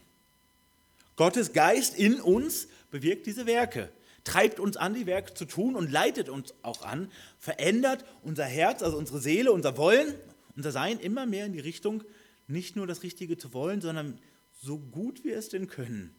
[1.18, 3.90] Gottes Geist in uns bewirkt diese Werke,
[4.24, 8.84] treibt uns an, die Werke zu tun und leitet uns auch an, verändert unser Herz,
[8.84, 10.16] also unsere Seele, unser Wollen,
[10.56, 12.06] Unser Sein immer mehr in die Richtung,
[12.48, 14.18] nicht nur das Richtige zu wollen, sondern
[14.64, 16.16] so gut wir es denn können,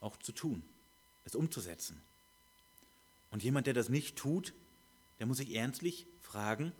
[0.00, 0.62] auch zu tun,
[1.24, 2.00] es umzusetzen.
[3.32, 4.54] Und jemand, der das nicht tut,
[5.18, 6.72] der muss sich ernstlich fragen,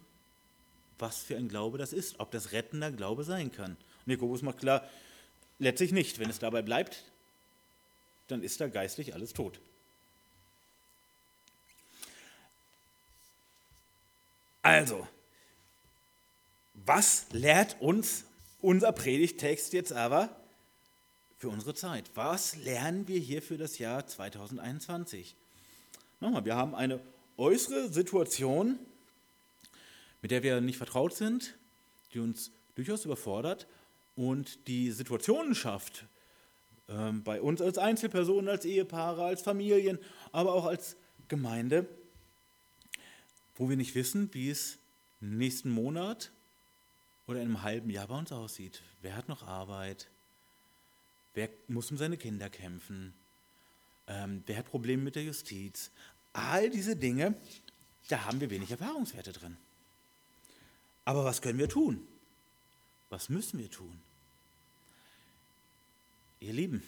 [0.98, 3.76] was für ein Glaube das ist, ob das rettender Glaube sein kann.
[4.06, 4.88] Und Jakobus macht klar,
[5.58, 6.20] letztlich nicht.
[6.20, 7.02] Wenn es dabei bleibt,
[8.28, 9.60] dann ist da geistlich alles tot.
[14.62, 15.06] Also,
[16.74, 18.24] was lehrt uns
[18.60, 20.36] unser Predigtext jetzt aber
[21.38, 22.10] für unsere Zeit?
[22.14, 25.36] Was lernen wir hier für das Jahr 2021?
[26.20, 27.00] Nochmal, wir haben eine
[27.36, 28.78] äußere Situation,
[30.20, 31.54] mit der wir nicht vertraut sind,
[32.12, 33.68] die uns durchaus überfordert
[34.16, 36.06] und die Situationen schafft,
[36.88, 40.00] äh, bei uns als Einzelpersonen, als Ehepaare, als Familien,
[40.32, 40.96] aber auch als
[41.28, 41.86] Gemeinde,
[43.54, 44.78] wo wir nicht wissen, wie es
[45.20, 46.32] nächsten Monat
[47.28, 48.82] oder in einem halben Jahr bei uns aussieht.
[49.02, 50.08] Wer hat noch Arbeit?
[51.34, 53.14] Wer muss um seine Kinder kämpfen?
[54.06, 55.90] Ähm, wer hat Probleme mit der Justiz?
[56.32, 57.34] All diese Dinge,
[58.08, 59.56] da haben wir wenig Erfahrungswerte drin.
[61.04, 62.06] Aber was können wir tun?
[63.10, 64.00] Was müssen wir tun?
[66.40, 66.82] Ihr Lieben,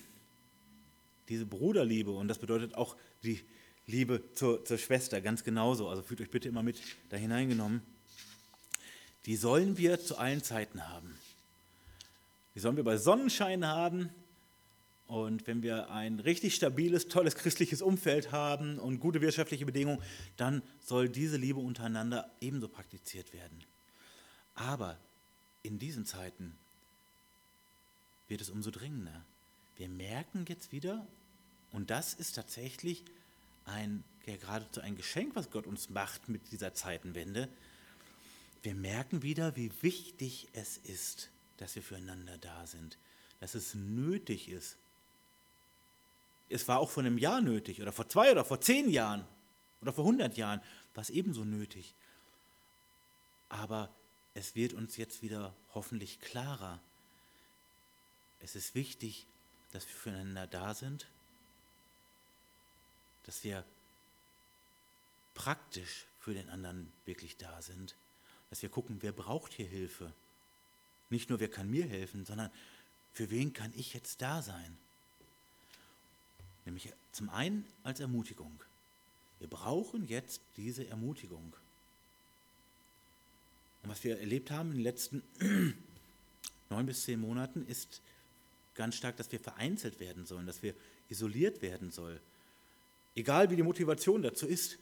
[1.29, 3.41] diese Bruderliebe, und das bedeutet auch die
[3.87, 7.83] Liebe zur, zur Schwester, ganz genauso, also fühlt euch bitte immer mit da hineingenommen,
[9.27, 11.19] die sollen wir zu allen Zeiten haben.
[12.55, 14.11] Die sollen wir bei Sonnenschein haben
[15.11, 20.01] und wenn wir ein richtig stabiles, tolles christliches Umfeld haben und gute wirtschaftliche Bedingungen,
[20.37, 23.65] dann soll diese Liebe untereinander ebenso praktiziert werden.
[24.55, 25.01] Aber
[25.65, 26.55] in diesen Zeiten
[28.29, 29.25] wird es umso dringender.
[29.77, 31.05] Wir merken jetzt wieder,
[31.73, 33.05] und das ist tatsächlich
[33.65, 37.49] ein, ja, geradezu ein Geschenk, was Gott uns macht mit dieser Zeitenwende.
[38.63, 42.97] Wir merken wieder, wie wichtig es ist, dass wir füreinander da sind,
[43.41, 44.77] dass es nötig ist.
[46.51, 49.25] Es war auch vor einem Jahr nötig oder vor zwei oder vor zehn Jahren
[49.81, 50.61] oder vor hundert Jahren
[50.95, 51.95] war es ebenso nötig.
[53.49, 53.89] Aber
[54.35, 56.81] es wird uns jetzt wieder hoffentlich klarer.
[58.41, 59.27] Es ist wichtig,
[59.73, 61.07] dass wir füreinander da sind,
[63.25, 63.65] dass wir
[65.35, 67.95] praktisch für den anderen wirklich da sind,
[68.51, 70.13] dass wir gucken, wer braucht hier Hilfe.
[71.09, 72.51] Nicht nur, wer kann mir helfen, sondern
[73.13, 74.77] für wen kann ich jetzt da sein.
[76.65, 78.63] Nämlich zum einen als Ermutigung.
[79.39, 81.55] Wir brauchen jetzt diese Ermutigung.
[83.83, 85.23] Und was wir erlebt haben in den letzten
[86.71, 88.03] neun bis zehn Monaten, ist
[88.75, 90.75] ganz stark, dass wir vereinzelt werden sollen, dass wir
[91.09, 92.21] isoliert werden sollen.
[93.15, 94.79] Egal wie die Motivation dazu ist.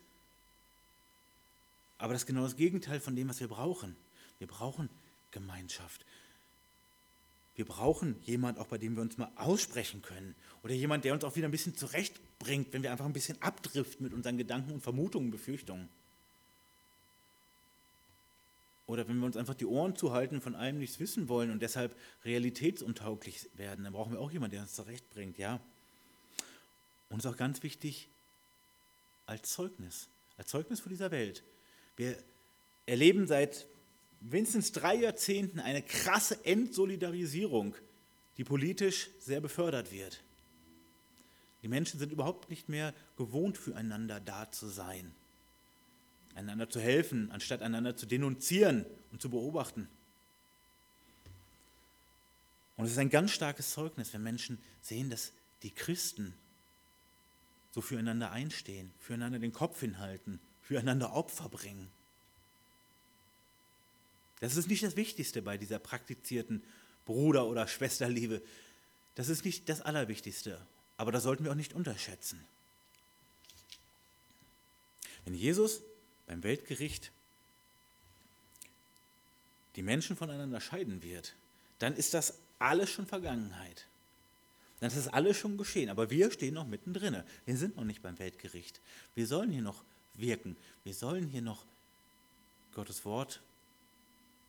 [1.97, 3.97] Aber das ist genau das Gegenteil von dem, was wir brauchen.
[4.39, 4.89] Wir brauchen
[5.31, 6.05] Gemeinschaft.
[7.59, 10.37] Wir brauchen jemand, auch bei dem wir uns mal aussprechen können.
[10.63, 14.05] Oder jemand, der uns auch wieder ein bisschen zurechtbringt, wenn wir einfach ein bisschen abdriften
[14.05, 15.89] mit unseren Gedanken und Vermutungen, Befürchtungen.
[18.87, 21.97] Oder wenn wir uns einfach die Ohren zuhalten, von allem nichts wissen wollen und deshalb
[22.25, 25.59] realitätsuntauglich werden, dann brauchen wir auch jemanden, der uns zurechtbringt, ja.
[27.11, 28.07] Und es ist auch ganz wichtig
[29.27, 31.43] als Zeugnis, als Zeugnis für dieser Welt.
[31.97, 32.23] Wir
[32.87, 33.67] erleben seit
[34.21, 37.75] mindestens drei Jahrzehnten eine krasse Entsolidarisierung,
[38.37, 40.23] die politisch sehr befördert wird.
[41.63, 45.13] Die Menschen sind überhaupt nicht mehr gewohnt, füreinander da zu sein
[46.39, 49.89] einander zu helfen, anstatt einander zu denunzieren und zu beobachten.
[52.77, 56.33] Und es ist ein ganz starkes Zeugnis, wenn Menschen sehen, dass die Christen
[57.73, 61.91] so füreinander einstehen, füreinander den Kopf hinhalten, füreinander Opfer bringen.
[64.41, 66.63] Das ist nicht das Wichtigste bei dieser praktizierten
[67.05, 68.43] Bruder- oder Schwesterliebe.
[69.15, 70.61] Das ist nicht das Allerwichtigste,
[70.97, 72.45] aber das sollten wir auch nicht unterschätzen.
[75.25, 75.83] Wenn Jesus
[76.27, 77.11] beim Weltgericht
[79.77, 81.35] die Menschen voneinander scheiden wird,
[81.79, 83.87] dann ist das alles schon Vergangenheit.
[84.81, 85.91] Dann ist das alles schon geschehen.
[85.91, 87.23] Aber wir stehen noch mittendrin.
[87.45, 88.81] Wir sind noch nicht beim Weltgericht.
[89.15, 89.83] Wir sollen hier noch
[90.15, 90.57] wirken.
[90.85, 91.65] Wir sollen hier noch
[92.75, 93.41] Gottes Wort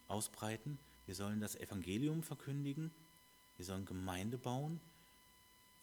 [0.09, 0.77] ausbreiten.
[1.05, 2.91] Wir sollen das Evangelium verkündigen.
[3.57, 4.79] Wir sollen Gemeinde bauen.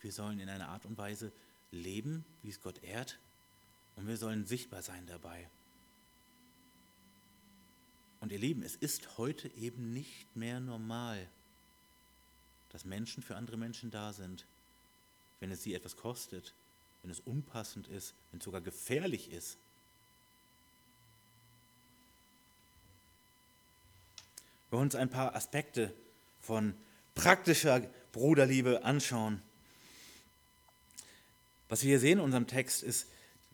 [0.00, 1.32] Wir sollen in einer Art und Weise
[1.70, 3.18] leben, wie es Gott ehrt.
[3.96, 5.48] Und wir sollen sichtbar sein dabei.
[8.20, 11.28] Und ihr Lieben, es ist heute eben nicht mehr normal,
[12.70, 14.46] dass Menschen für andere Menschen da sind,
[15.40, 16.54] wenn es sie etwas kostet,
[17.02, 19.58] wenn es unpassend ist, wenn es sogar gefährlich ist.
[24.70, 25.94] Wir uns ein paar Aspekte
[26.40, 26.74] von
[27.14, 27.80] praktischer
[28.12, 29.42] Bruderliebe anschauen.
[31.68, 33.08] Was wir hier sehen in unserem Text ist,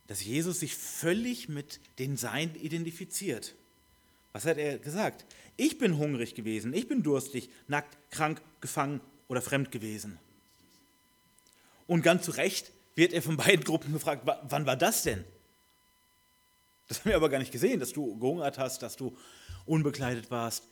[0.06, 3.54] dass Jesus sich völlig mit den Sein identifiziert.
[4.32, 5.24] Was hat er gesagt?
[5.56, 10.18] Ich bin hungrig gewesen, ich bin durstig, nackt, krank, gefangen oder fremd gewesen.
[11.86, 15.24] Und ganz zu Recht wird er von beiden Gruppen gefragt, wann war das denn?
[16.88, 19.16] Das haben wir aber gar nicht gesehen, dass du gehungert hast, dass du
[19.64, 20.66] unbekleidet warst,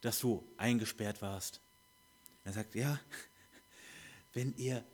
[0.00, 1.60] dass du eingesperrt warst.
[2.44, 2.98] Er sagt, ja,
[4.32, 4.84] wenn ihr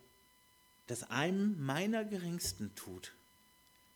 [0.86, 3.12] das einem meiner Geringsten tut,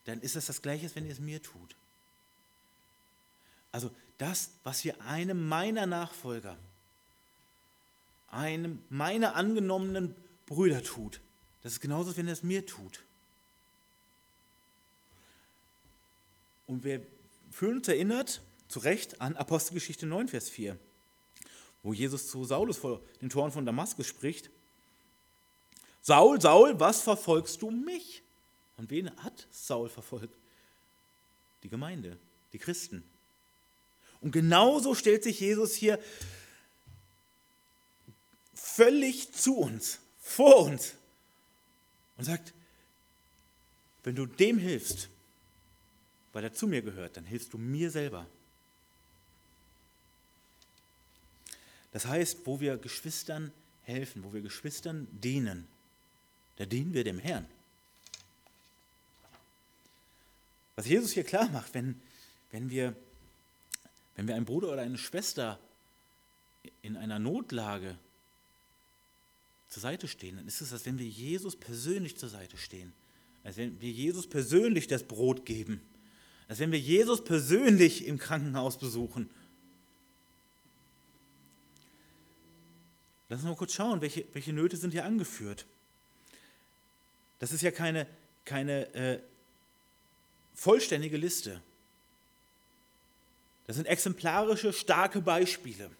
[0.04, 1.76] dann ist das das Gleiche, als wenn ihr es mir tut.
[3.72, 6.58] Also das, was wir einem meiner Nachfolger,
[8.30, 10.14] einem meiner angenommenen
[10.46, 11.20] Brüder tut,
[11.62, 13.04] das ist genauso, als wenn er es mir tut.
[16.66, 17.04] Und wir
[17.50, 20.78] fühlen uns erinnert, zu Recht, an Apostelgeschichte 9, Vers 4,
[21.82, 24.50] wo Jesus zu Saulus vor den Toren von Damaskus spricht.
[26.02, 28.22] Saul, Saul, was verfolgst du mich?
[28.76, 30.36] Und wen hat Saul verfolgt?
[31.62, 32.18] Die Gemeinde,
[32.52, 33.02] die Christen.
[34.20, 35.98] Und genauso stellt sich Jesus hier
[38.54, 40.94] völlig zu uns, vor uns
[42.16, 42.52] und sagt,
[44.04, 45.08] wenn du dem hilfst,
[46.32, 48.26] weil er zu mir gehört, dann hilfst du mir selber.
[51.92, 55.66] Das heißt, wo wir Geschwistern helfen, wo wir Geschwistern dienen,
[56.56, 57.46] da dienen wir dem Herrn.
[60.76, 62.00] Was Jesus hier klar macht, wenn,
[62.52, 62.94] wenn, wir,
[64.14, 65.58] wenn wir einen Bruder oder eine Schwester
[66.82, 67.98] in einer Notlage
[69.68, 72.92] zur Seite stehen, dann ist es, als wenn wir Jesus persönlich zur Seite stehen.
[73.44, 75.80] Als wenn wir Jesus persönlich das Brot geben.
[76.48, 79.30] Als wenn wir Jesus persönlich im Krankenhaus besuchen.
[83.28, 85.66] Lass uns mal kurz schauen, welche, welche Nöte sind hier angeführt.
[87.38, 88.06] Das ist ja keine,
[88.44, 89.20] keine äh,
[90.54, 91.62] vollständige Liste.
[93.66, 95.90] Das sind exemplarische, starke Beispiele.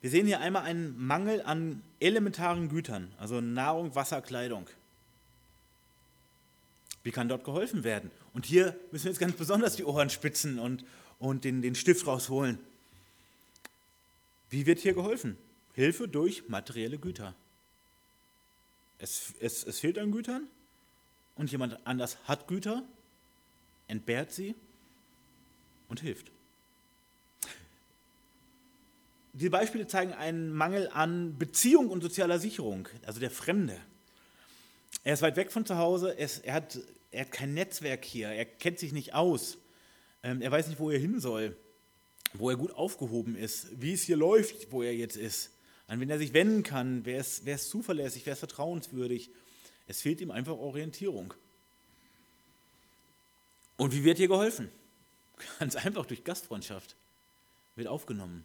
[0.00, 4.68] Wir sehen hier einmal einen Mangel an elementaren Gütern, also Nahrung, Wasser, Kleidung.
[7.02, 8.12] Wie kann dort geholfen werden?
[8.32, 10.84] Und hier müssen wir jetzt ganz besonders die Ohren spitzen und,
[11.18, 12.58] und den, den Stift rausholen.
[14.50, 15.36] Wie wird hier geholfen?
[15.74, 17.34] Hilfe durch materielle Güter.
[18.98, 20.48] Es, es, es fehlt an Gütern
[21.36, 22.82] und jemand anders hat Güter,
[23.86, 24.54] entbehrt sie
[25.88, 26.32] und hilft.
[29.34, 33.78] Die Beispiele zeigen einen Mangel an Beziehung und sozialer Sicherung, also der Fremde.
[35.04, 36.80] Er ist weit weg von zu Hause, er, hat,
[37.12, 39.58] er hat kein Netzwerk hier, er kennt sich nicht aus,
[40.24, 41.56] ähm, er weiß nicht, wo er hin soll,
[42.34, 45.50] wo er gut aufgehoben ist, wie es hier läuft, wo er jetzt ist,
[45.86, 49.30] an wen er sich wenden kann, wer ist, wer ist zuverlässig, wer ist vertrauenswürdig.
[49.86, 51.32] Es fehlt ihm einfach Orientierung.
[53.76, 54.70] Und wie wird hier geholfen?
[55.58, 56.96] Ganz einfach durch Gastfreundschaft.
[57.76, 58.44] Wird aufgenommen.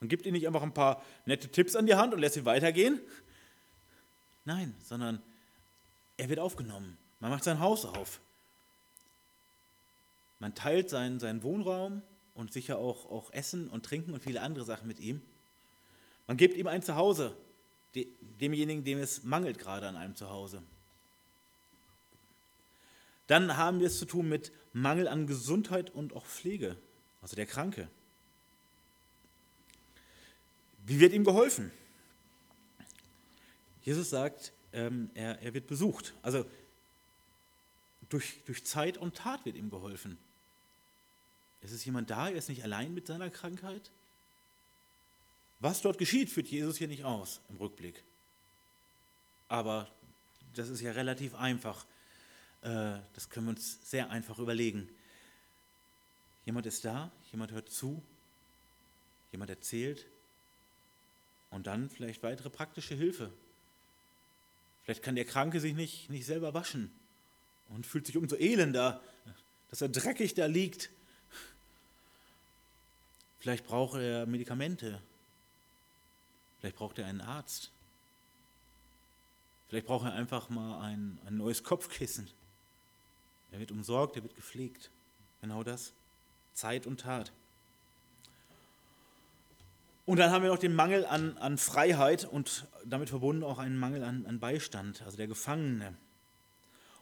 [0.00, 2.44] Man gibt ihm nicht einfach ein paar nette Tipps an die Hand und lässt ihn
[2.44, 3.00] weitergehen.
[4.44, 5.22] Nein, sondern
[6.16, 6.96] er wird aufgenommen.
[7.20, 8.20] Man macht sein Haus auf.
[10.38, 12.02] Man teilt seinen, seinen Wohnraum
[12.36, 15.20] und sicher auch, auch Essen und Trinken und viele andere Sachen mit ihm.
[16.26, 17.36] Man gibt ihm ein Zuhause,
[18.40, 20.62] demjenigen, dem es mangelt gerade an einem Zuhause.
[23.26, 26.76] Dann haben wir es zu tun mit Mangel an Gesundheit und auch Pflege,
[27.22, 27.88] also der Kranke.
[30.84, 31.72] Wie wird ihm geholfen?
[33.82, 36.14] Jesus sagt, ähm, er, wird besucht.
[36.22, 36.44] Also
[38.08, 40.18] durch Zeit und Tat wird ihm geholfen.
[41.62, 43.90] Es ist jemand da, er ist nicht allein mit seiner Krankheit.
[45.60, 48.02] Was dort geschieht, führt Jesus hier nicht aus im Rückblick.
[49.48, 49.90] Aber
[50.54, 51.86] das ist ja relativ einfach.
[52.62, 54.88] Äh, das können wir uns sehr einfach überlegen.
[56.44, 58.02] Jemand ist da, jemand hört zu,
[59.32, 60.06] jemand erzählt,
[61.50, 63.32] und dann vielleicht weitere praktische Hilfe.
[64.84, 66.90] Vielleicht kann der Kranke sich nicht, nicht selber waschen
[67.70, 69.02] und fühlt sich umso elender,
[69.70, 70.90] dass er dreckig da liegt.
[73.38, 75.00] Vielleicht braucht er Medikamente.
[76.58, 77.70] Vielleicht braucht er einen Arzt.
[79.68, 82.28] Vielleicht braucht er einfach mal ein, ein neues Kopfkissen.
[83.50, 84.90] Er wird umsorgt, er wird gepflegt.
[85.40, 85.92] Genau das.
[86.54, 87.32] Zeit und Tat.
[90.06, 93.76] Und dann haben wir noch den Mangel an, an Freiheit und damit verbunden auch einen
[93.76, 95.94] Mangel an, an Beistand, also der Gefangene.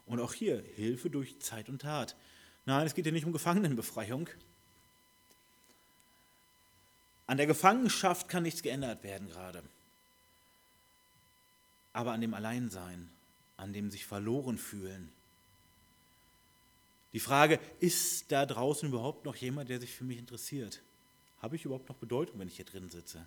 [0.07, 2.17] Und auch hier Hilfe durch Zeit und Tat.
[2.65, 4.29] Nein, es geht hier nicht um Gefangenenbefreiung.
[7.27, 9.63] An der Gefangenschaft kann nichts geändert werden gerade.
[11.93, 13.09] Aber an dem Alleinsein,
[13.57, 15.11] an dem sich verloren fühlen.
[17.13, 20.83] Die Frage, ist da draußen überhaupt noch jemand, der sich für mich interessiert?
[21.41, 23.27] Habe ich überhaupt noch Bedeutung, wenn ich hier drin sitze?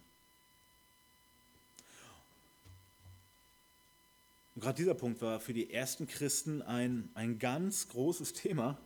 [4.54, 8.78] Und gerade dieser Punkt war für die ersten Christen ein, ein ganz großes Thema.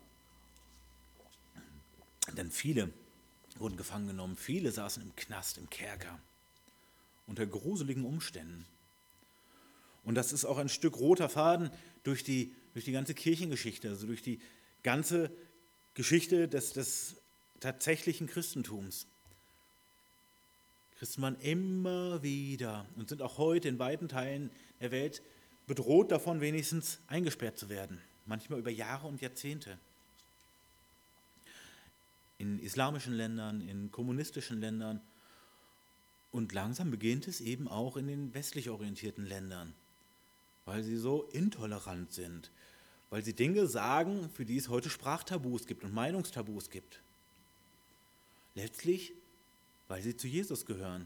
[2.35, 2.93] Denn viele
[3.59, 6.19] wurden gefangen genommen, viele saßen im Knast, im Kerker,
[7.27, 8.65] unter gruseligen Umständen.
[10.03, 11.69] Und das ist auch ein Stück roter Faden
[12.03, 14.39] durch die, durch die ganze Kirchengeschichte, also durch die
[14.83, 15.31] ganze
[15.93, 17.15] Geschichte des, des
[17.59, 19.05] tatsächlichen Christentums.
[20.97, 25.21] Christen waren immer wieder und sind auch heute in weiten Teilen der Welt
[25.67, 29.77] bedroht davon, wenigstens eingesperrt zu werden, manchmal über Jahre und Jahrzehnte.
[32.41, 34.99] In islamischen Ländern, in kommunistischen Ländern
[36.31, 39.75] und langsam beginnt es eben auch in den westlich orientierten Ländern,
[40.65, 42.49] weil sie so intolerant sind,
[43.11, 47.03] weil sie Dinge sagen, für die es heute Sprachtabus gibt und Meinungstabus gibt.
[48.55, 49.13] Letztlich,
[49.87, 51.05] weil sie zu Jesus gehören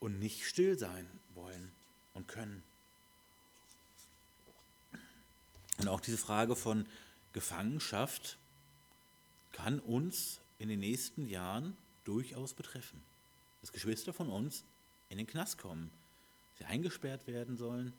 [0.00, 1.72] und nicht still sein wollen
[2.12, 2.62] und können.
[5.78, 6.84] Und auch diese Frage von
[7.32, 8.36] Gefangenschaft
[9.52, 13.00] kann uns in den nächsten Jahren durchaus betreffen.
[13.60, 14.64] Dass Geschwister von uns
[15.08, 15.90] in den Knast kommen,
[16.58, 17.92] sie eingesperrt werden sollen.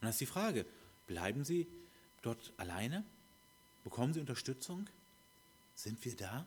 [0.00, 0.66] Und das ist die Frage,
[1.06, 1.66] bleiben sie
[2.22, 3.04] dort alleine?
[3.84, 4.88] Bekommen sie Unterstützung?
[5.74, 6.46] Sind wir da?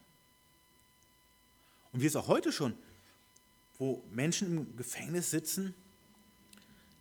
[1.91, 2.76] Und wie es auch heute schon,
[3.78, 5.74] wo Menschen im Gefängnis sitzen,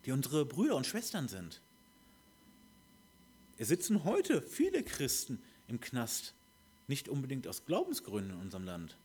[0.05, 1.61] die unsere Brüder und Schwestern sind.
[3.57, 6.33] Es sitzen heute viele Christen im Knast,
[6.87, 8.97] nicht unbedingt aus Glaubensgründen in unserem Land,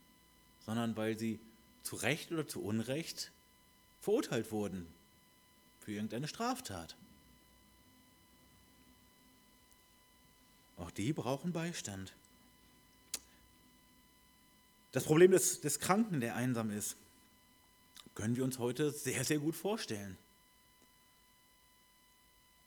[0.60, 1.40] sondern weil sie
[1.82, 3.32] zu Recht oder zu Unrecht
[4.00, 4.86] verurteilt wurden
[5.80, 6.96] für irgendeine Straftat.
[10.76, 12.12] Auch die brauchen Beistand.
[14.92, 16.96] Das Problem des, des Kranken, der einsam ist,
[18.14, 20.18] können wir uns heute sehr, sehr gut vorstellen.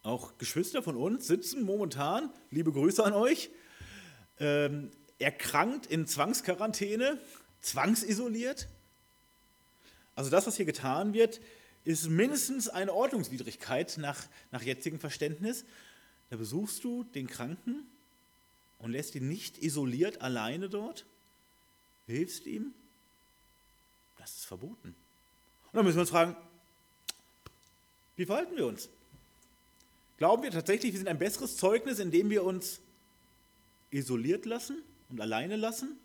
[0.02, 3.50] Auch Geschwister von uns sitzen momentan, liebe Grüße an euch,
[4.40, 7.20] ähm, erkrankt in Zwangsquarantäne,
[7.62, 8.68] zwangsisoliert.
[10.16, 11.42] Also das, was hier getan wird,
[11.84, 15.66] ist mindestens eine Ordnungswidrigkeit nach, nach jetzigem Verständnis.
[16.30, 17.86] Da besuchst du den Kranken
[18.80, 21.06] und lässt ihn nicht isoliert alleine dort,
[22.08, 22.74] hilfst ihm.
[24.18, 24.90] Das ist verboten.
[25.72, 26.36] Und dann müssen wir uns fragen,
[28.16, 28.90] wie verhalten wir uns?
[30.18, 32.80] Glauben wir tatsächlich, wir sind ein besseres Zeugnis, indem wir uns
[33.96, 35.98] isoliert lassen und alleine lassen?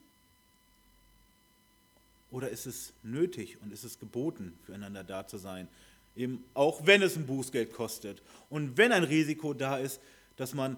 [2.30, 5.66] Oder ist es nötig und ist es geboten, füreinander da zu sein?
[6.14, 10.00] Eben auch wenn es ein Bußgeld kostet und wenn ein Risiko da ist,
[10.36, 10.76] dass man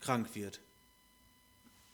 [0.00, 0.60] krank wird.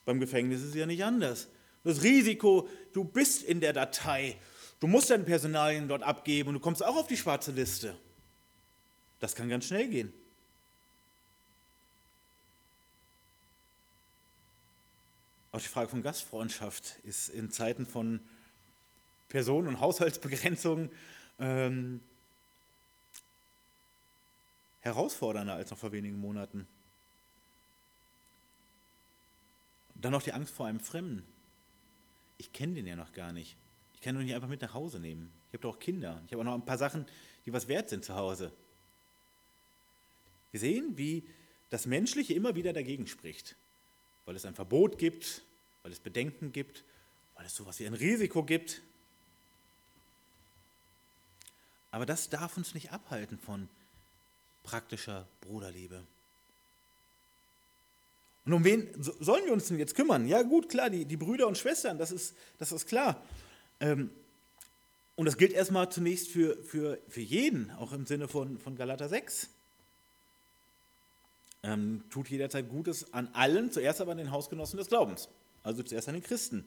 [0.05, 1.49] Beim Gefängnis ist es ja nicht anders.
[1.85, 4.37] Das Risiko, du bist in der Datei,
[4.81, 7.97] du musst deine Personalien dort abgeben und du kommst auch auf die schwarze Liste.
[9.21, 10.13] Das kann ganz schnell gehen.
[15.59, 18.21] Auch die Frage von Gastfreundschaft ist in Zeiten von
[19.29, 20.89] Personen- und Haushaltsbegrenzungen
[21.41, 22.01] ähm,
[24.83, 26.69] herausfordernder als noch vor wenigen Monaten.
[29.97, 31.27] Dann noch die Angst vor einem Fremden.
[32.37, 33.57] Ich kenne den ja noch gar nicht.
[33.95, 35.29] Ich kann ihn nicht einfach mit nach Hause nehmen.
[35.49, 36.23] Ich habe doch auch Kinder.
[36.27, 37.05] Ich habe auch noch ein paar Sachen,
[37.47, 38.53] die was wert sind zu Hause.
[40.53, 41.27] Wir sehen, wie
[41.69, 43.57] das Menschliche immer wieder dagegen spricht,
[44.25, 45.43] weil es ein Verbot gibt,
[45.89, 46.85] weil es Bedenken gibt,
[47.35, 48.83] weil es sowas wie ein Risiko gibt.
[51.91, 53.71] Aber das darf uns nicht abhalten von
[54.65, 56.05] praktischer Bruderliebe.
[58.45, 60.29] Und um wen sollen wir uns denn jetzt kümmern?
[60.29, 63.25] Ja gut, klar, die, die Brüder und Schwestern, das ist, das ist klar.
[63.81, 64.11] Ähm,
[65.17, 69.09] und das gilt erstmal zunächst für, für, für jeden, auch im Sinne von, von Galater
[69.09, 69.49] 6
[71.63, 75.31] ähm, tut jederzeit Gutes an allen, zuerst aber an den Hausgenossen des Glaubens,
[75.63, 76.67] also zuerst an den Christen.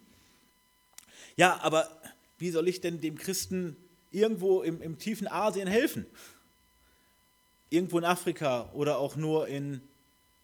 [1.35, 1.89] Ja, aber
[2.37, 3.75] wie soll ich denn dem Christen
[4.11, 6.05] irgendwo im, im tiefen Asien helfen?
[7.69, 9.81] Irgendwo in Afrika oder auch nur in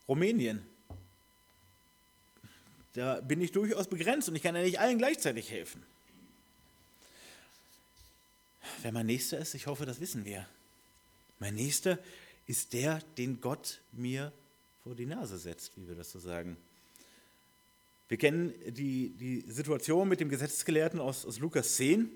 [0.07, 0.65] Rumänien?
[2.93, 5.83] Da bin ich durchaus begrenzt und ich kann ja nicht allen gleichzeitig helfen.
[8.81, 10.47] Wer mein Nächster ist, ich hoffe, das wissen wir.
[11.39, 11.99] Mein Nächster
[12.47, 14.31] ist der, den Gott mir
[14.83, 16.57] vor die Nase setzt, wie wir das so sagen.
[18.09, 22.09] Wir kennen die, die Situation mit dem Gesetzesgelehrten aus, aus Lukas 10,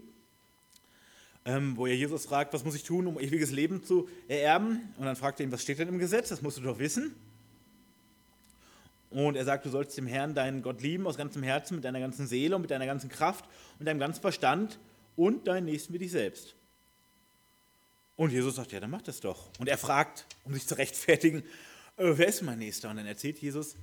[1.44, 4.94] ähm, wo er Jesus fragt, was muss ich tun, um ewiges Leben zu ererben?
[4.98, 6.30] Und dann fragt er ihn, was steht denn im Gesetz?
[6.30, 7.14] Das musst du doch wissen.
[9.10, 12.00] Und er sagt, du sollst dem Herrn, deinen Gott lieben, aus ganzem Herzen, mit deiner
[12.00, 13.46] ganzen Seele und mit deiner ganzen Kraft
[13.78, 14.80] und deinem ganzen Verstand
[15.18, 16.56] und deinen Nächsten wie dich selbst.
[18.16, 19.50] Und Jesus sagt, ja, dann mach das doch.
[19.60, 21.39] Und er fragt, um sich zu rechtfertigen,
[21.98, 22.89] äh, wer ist mein Nächster?
[22.89, 23.76] Und dann erzählt Jesus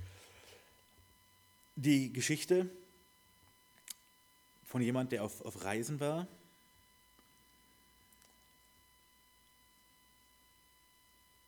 [1.81, 2.69] die Geschichte
[4.65, 6.27] von jemand, der auf, auf Reisen war.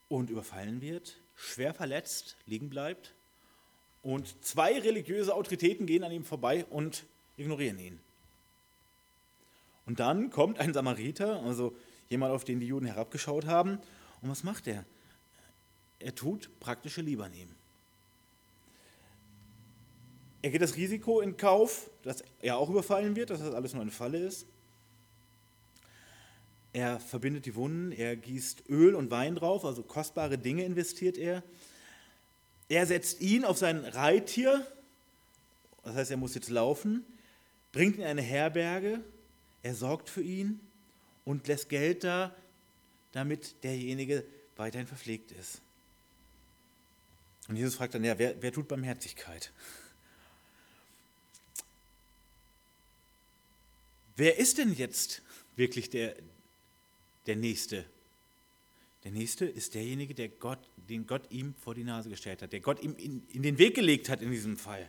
[0.08, 3.14] Und überfallen wird, schwer verletzt liegen bleibt
[4.04, 7.06] und zwei religiöse Autoritäten gehen an ihm vorbei und
[7.38, 8.00] ignorieren ihn.
[9.86, 11.76] Und dann kommt ein Samariter, also
[12.10, 13.80] jemand, auf den die Juden herabgeschaut haben.
[14.22, 14.86] Und was macht er?
[16.00, 17.50] Er tut praktische Liebe an ihm.
[20.42, 23.82] Er geht das Risiko in Kauf, dass er auch überfallen wird, dass das alles nur
[23.82, 24.48] eine Falle ist.
[26.74, 31.44] Er verbindet die Wunden, er gießt Öl und Wein drauf, also kostbare Dinge investiert er.
[32.70, 34.66] Er setzt ihn auf sein Reittier,
[35.84, 37.06] das heißt, er muss jetzt laufen,
[37.74, 39.02] bringt ihn in eine Herberge,
[39.64, 40.60] er sorgt für ihn
[41.26, 42.34] und lässt Geld da,
[43.12, 44.24] damit derjenige
[44.56, 45.62] weiterhin verpflegt ist.
[47.50, 49.52] Und Jesus fragt dann, ja, wer, wer tut Barmherzigkeit?
[54.16, 55.22] Wer ist denn jetzt
[55.56, 56.16] wirklich der,
[57.28, 57.86] der Nächste
[59.04, 60.60] der nächste ist derjenige, der Gott,
[60.90, 63.76] den Gott ihm vor die Nase gestellt hat, der Gott ihm in, in den Weg
[63.76, 64.88] gelegt hat in diesem Fall.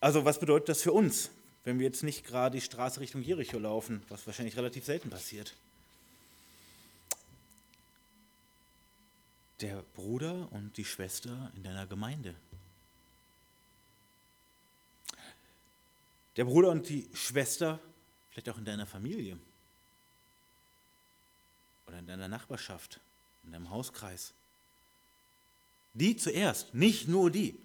[0.00, 1.30] Also was bedeutet das für uns,
[1.64, 5.54] wenn wir jetzt nicht gerade die Straße Richtung Jericho laufen, was wahrscheinlich relativ selten passiert?
[9.60, 12.34] Der Bruder und die Schwester in deiner Gemeinde.
[16.36, 17.80] Der Bruder und die Schwester
[18.30, 19.38] vielleicht auch in deiner Familie
[21.86, 23.00] oder in deiner Nachbarschaft,
[23.44, 24.32] in deinem Hauskreis.
[25.94, 27.58] Die zuerst, nicht nur die,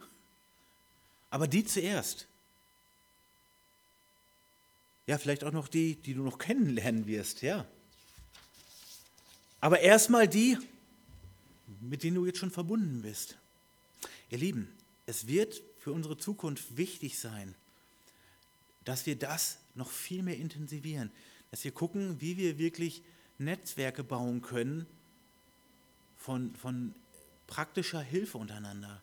[1.30, 2.28] aber die zuerst.
[5.06, 7.66] Ja, vielleicht auch noch die, die du noch kennenlernen wirst, ja.
[9.62, 10.58] Aber erstmal die,
[11.82, 13.38] mit denen du jetzt schon verbunden bist.
[14.32, 17.54] Ihr Lieben, es wird für unsere Zukunft wichtig sein,
[18.86, 21.12] dass wir das noch viel mehr intensivieren,
[21.52, 23.04] dass wir gucken, wie wir wirklich
[23.38, 24.86] Netzwerke bauen können
[26.18, 26.96] von, von
[27.48, 29.02] praktischer Hilfe untereinander.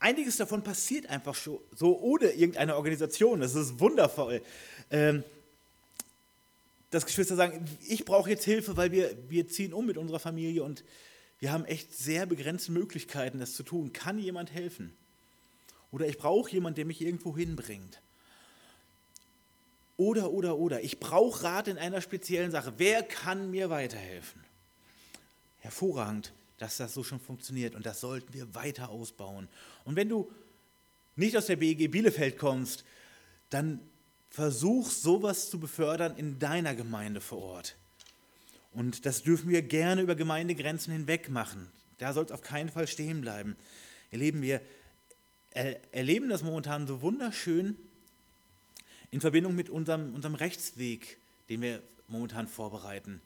[0.00, 3.40] Einiges davon passiert einfach so, ohne irgendeine Organisation.
[3.40, 4.42] Das ist wundervoll.
[4.90, 5.24] Ähm,
[6.90, 10.62] dass Geschwister sagen, ich brauche jetzt Hilfe, weil wir, wir ziehen um mit unserer Familie
[10.62, 10.84] und
[11.40, 13.92] wir haben echt sehr begrenzte Möglichkeiten, das zu tun.
[13.92, 14.96] Kann jemand helfen?
[15.90, 18.00] Oder ich brauche jemanden, der mich irgendwo hinbringt.
[19.96, 20.82] Oder, oder, oder.
[20.82, 22.74] Ich brauche Rat in einer speziellen Sache.
[22.76, 24.44] Wer kann mir weiterhelfen?
[25.58, 29.48] Hervorragend, dass das so schon funktioniert und das sollten wir weiter ausbauen.
[29.84, 30.30] Und wenn du
[31.16, 32.84] nicht aus der BEG Bielefeld kommst,
[33.50, 33.80] dann
[34.30, 37.76] versuch sowas zu befördern in deiner Gemeinde vor Ort.
[38.72, 41.68] Und das dürfen wir gerne über Gemeindegrenzen hinweg machen.
[41.98, 43.56] Da soll es auf keinen Fall stehen bleiben.
[44.12, 44.60] Erleben wir
[45.52, 47.76] erleben das momentan so wunderschön
[49.10, 51.18] in Verbindung mit unserem, unserem Rechtsweg,
[51.48, 53.20] den wir momentan vorbereiten,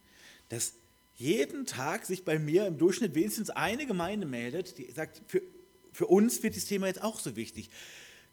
[0.48, 0.74] dass
[1.16, 5.42] jeden Tag sich bei mir im Durchschnitt wenigstens eine Gemeinde meldet, die sagt, für,
[5.92, 7.70] für uns wird das Thema jetzt auch so wichtig.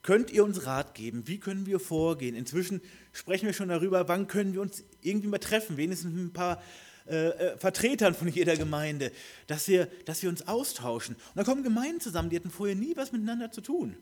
[0.02, 1.28] Könnt ihr uns Rat geben?
[1.28, 2.36] Wie können wir vorgehen?
[2.36, 2.82] Inzwischen
[3.12, 6.64] sprechen wir schon darüber, wann können wir uns irgendwie mal treffen, wenigstens ein paar
[7.10, 9.12] äh, äh, Vertretern von jeder Gemeinde,
[9.48, 11.16] dass wir, dass wir uns austauschen.
[11.16, 13.98] Und da kommen Gemeinden zusammen, die hatten vorher nie was miteinander zu tun.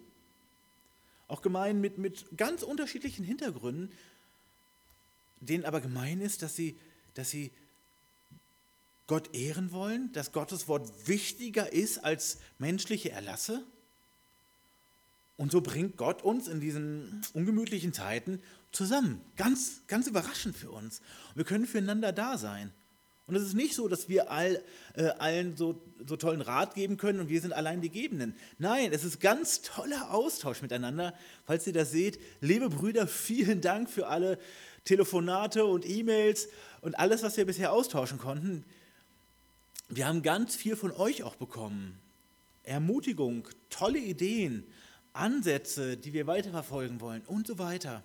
[1.29, 3.91] Auch Gemeinden mit, mit ganz unterschiedlichen Hintergründen,
[5.39, 6.77] denen aber gemein ist, dass sie,
[7.13, 7.51] dass sie
[9.07, 13.63] Gott ehren wollen, dass Gottes Wort wichtiger ist als menschliche Erlasse.
[15.37, 18.41] Und so bringt Gott uns in diesen ungemütlichen Zeiten
[18.73, 19.21] zusammen.
[19.37, 21.01] Ganz, ganz überraschend für uns.
[21.35, 22.73] Wir können füreinander da sein.
[23.27, 24.63] Und es ist nicht so, dass wir all,
[24.95, 28.33] äh, allen so, so tollen Rat geben können und wir sind allein die Gebenden.
[28.57, 31.13] Nein, es ist ganz toller Austausch miteinander.
[31.45, 34.39] Falls ihr das seht, liebe Brüder, vielen Dank für alle
[34.85, 36.47] Telefonate und E-Mails
[36.79, 38.63] und alles, was wir bisher austauschen konnten.
[39.89, 41.99] Wir haben ganz viel von euch auch bekommen.
[42.63, 44.65] Ermutigung, tolle Ideen,
[45.11, 48.03] Ansätze, die wir weiterverfolgen wollen und so weiter.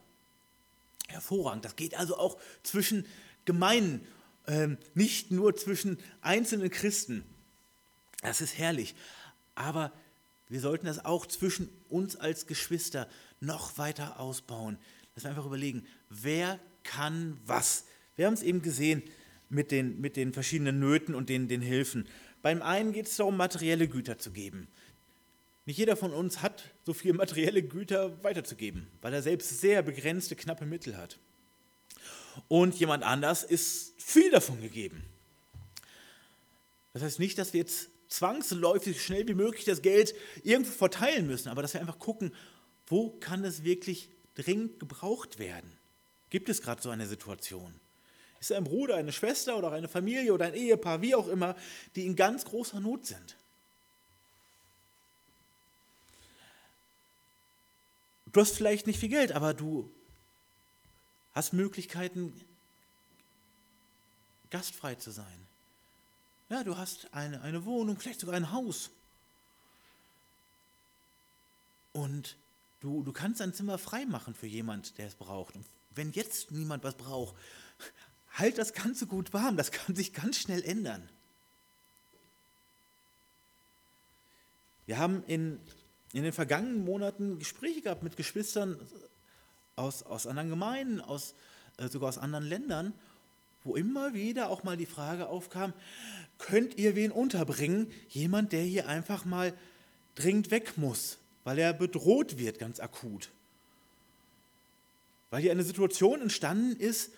[1.06, 1.64] Hervorragend.
[1.64, 3.06] Das geht also auch zwischen
[3.44, 4.04] Gemeinden
[4.95, 7.24] nicht nur zwischen einzelnen Christen.
[8.22, 8.95] Das ist herrlich.
[9.55, 9.93] Aber
[10.49, 13.09] wir sollten das auch zwischen uns als Geschwister
[13.40, 14.78] noch weiter ausbauen.
[15.14, 17.84] Dass wir einfach überlegen, wer kann was?
[18.16, 19.03] Wir haben es eben gesehen
[19.49, 22.09] mit den, mit den verschiedenen Nöten und den, den Hilfen.
[22.43, 24.68] Beim einen geht es darum, materielle Güter zu geben.
[25.64, 30.34] Nicht jeder von uns hat so viele materielle Güter weiterzugeben, weil er selbst sehr begrenzte,
[30.34, 31.18] knappe Mittel hat.
[32.49, 35.03] Und jemand anders ist viel davon gegeben.
[36.92, 41.48] Das heißt nicht, dass wir jetzt zwangsläufig schnell wie möglich das Geld irgendwo verteilen müssen,
[41.48, 42.34] aber dass wir einfach gucken,
[42.86, 45.72] wo kann es wirklich dringend gebraucht werden?
[46.28, 47.72] Gibt es gerade so eine Situation?
[48.40, 51.57] Ist ein Bruder, eine Schwester oder eine Familie oder ein Ehepaar, wie auch immer,
[51.94, 53.36] die in ganz großer Not sind?
[58.32, 59.90] Du hast vielleicht nicht viel Geld, aber du
[61.34, 62.34] hast Möglichkeiten,
[64.53, 65.46] gastfrei zu sein.
[66.48, 68.90] Ja, du hast eine, eine Wohnung, vielleicht sogar ein Haus.
[71.92, 72.36] Und
[72.80, 75.57] du, du kannst ein Zimmer frei machen für jemand, der es braucht.
[75.57, 77.34] Und wenn jetzt niemand was braucht,
[78.34, 79.57] halt das Ganze gut warm.
[79.57, 81.09] Das kann sich ganz schnell ändern.
[84.86, 85.61] Wir haben in
[86.12, 88.78] in den vergangenen Monaten Gespräche gehabt mit Geschwistern
[89.76, 91.34] aus, aus anderen Gemeinden, aus,
[91.78, 92.92] äh, sogar aus anderen Ländern,
[93.64, 95.72] wo immer wieder auch mal die Frage aufkam,
[96.38, 97.90] könnt ihr wen unterbringen?
[98.08, 99.54] Jemand, der hier einfach mal
[100.14, 103.30] dringend weg muss, weil er bedroht wird, ganz akut.
[105.30, 107.12] Weil hier eine Situation entstanden ist,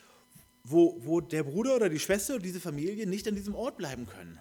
[0.62, 4.06] wo, wo der Bruder oder die Schwester oder diese Familie nicht an diesem Ort bleiben
[4.06, 4.40] können.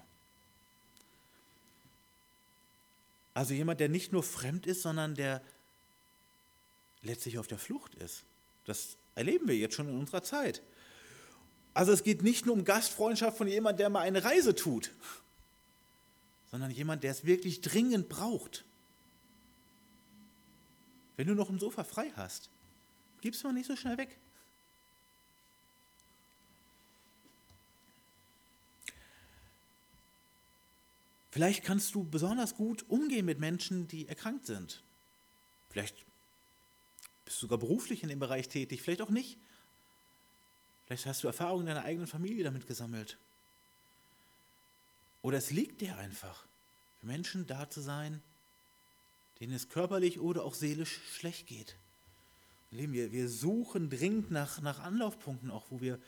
[3.33, 5.41] Also jemand, der nicht nur fremd ist, sondern der
[7.01, 8.23] letztlich auf der Flucht ist.
[8.65, 10.61] Das erleben wir jetzt schon in unserer Zeit.
[11.73, 14.91] Also es geht nicht nur um Gastfreundschaft von jemand, der mal eine Reise tut,
[16.51, 18.63] sondern jemand, der es wirklich dringend braucht.
[21.17, 22.49] Wenn du noch ein Sofa frei hast,
[23.21, 24.17] gib's mal nicht so schnell weg.
[31.31, 34.83] Vielleicht kannst du besonders gut umgehen mit Menschen, die erkrankt sind.
[35.71, 35.95] Vielleicht
[37.25, 39.39] bist du sogar beruflich in dem Bereich tätig, vielleicht auch nicht.
[40.85, 43.17] Vielleicht hast du Erfahrungen in deiner eigenen Familie damit gesammelt.
[45.21, 46.45] Oder es liegt dir einfach,
[46.99, 48.21] für Menschen da zu sein,
[49.39, 51.75] denen es körperlich oder auch seelisch schlecht geht.
[52.71, 55.99] Wir, wir suchen dringend nach, nach Anlaufpunkten, auch wo wir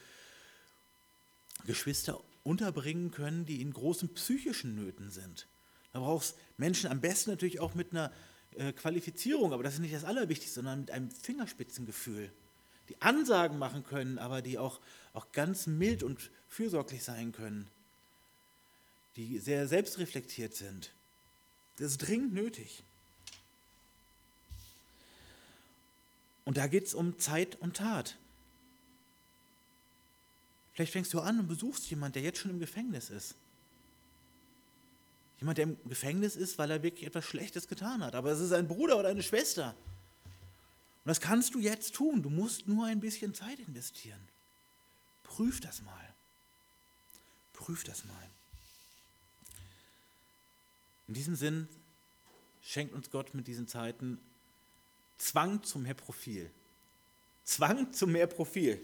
[1.65, 5.47] Geschwister unterbringen können, die in großen psychischen Nöten sind.
[5.93, 8.11] Da brauchst Menschen am besten natürlich auch mit einer
[8.55, 12.31] äh, Qualifizierung, aber das ist nicht das Allerwichtigste, sondern mit einem Fingerspitzengefühl,
[12.89, 14.79] die Ansagen machen können, aber die auch,
[15.13, 17.67] auch ganz mild und fürsorglich sein können,
[19.15, 20.91] die sehr selbstreflektiert sind.
[21.77, 22.83] Das ist dringend nötig.
[26.45, 28.17] Und da geht es um Zeit und Tat.
[30.73, 33.35] Vielleicht fängst du an und besuchst jemanden, der jetzt schon im Gefängnis ist.
[35.39, 38.13] Jemand, der im Gefängnis ist, weil er wirklich etwas Schlechtes getan hat.
[38.13, 39.75] Aber es ist ein Bruder oder eine Schwester.
[41.05, 42.23] Und das kannst du jetzt tun.
[42.23, 44.19] Du musst nur ein bisschen Zeit investieren.
[45.23, 46.13] Prüf das mal.
[47.53, 48.29] Prüf das mal.
[51.07, 51.67] In diesem Sinn
[52.63, 54.19] schenkt uns Gott mit diesen Zeiten
[55.19, 56.49] Zwang zum mehr Profil.
[57.43, 58.81] Zwang zum mehr Profil.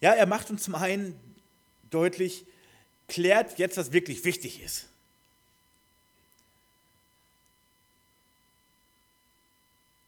[0.00, 1.18] Ja, er macht uns zum einen
[1.90, 2.44] deutlich,
[3.06, 4.88] klärt jetzt, was wirklich wichtig ist.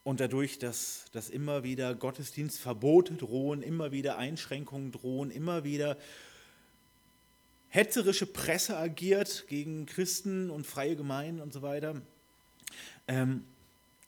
[0.07, 5.97] Und dadurch, dass, dass immer wieder Gottesdienstverbote drohen, immer wieder Einschränkungen drohen, immer wieder
[7.67, 12.01] hetzerische Presse agiert gegen Christen und freie Gemeinden und so weiter,
[13.09, 13.43] ähm,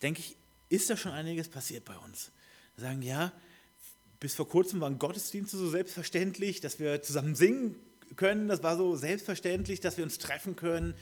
[0.01, 0.37] denke ich,
[0.69, 2.31] ist da schon einiges passiert bei uns.
[2.77, 3.33] Wir sagen, ja,
[4.21, 7.75] bis vor kurzem waren Gottesdienste so selbstverständlich, dass wir zusammen singen
[8.15, 8.47] können.
[8.47, 10.93] Das war so selbstverständlich, dass wir uns treffen können,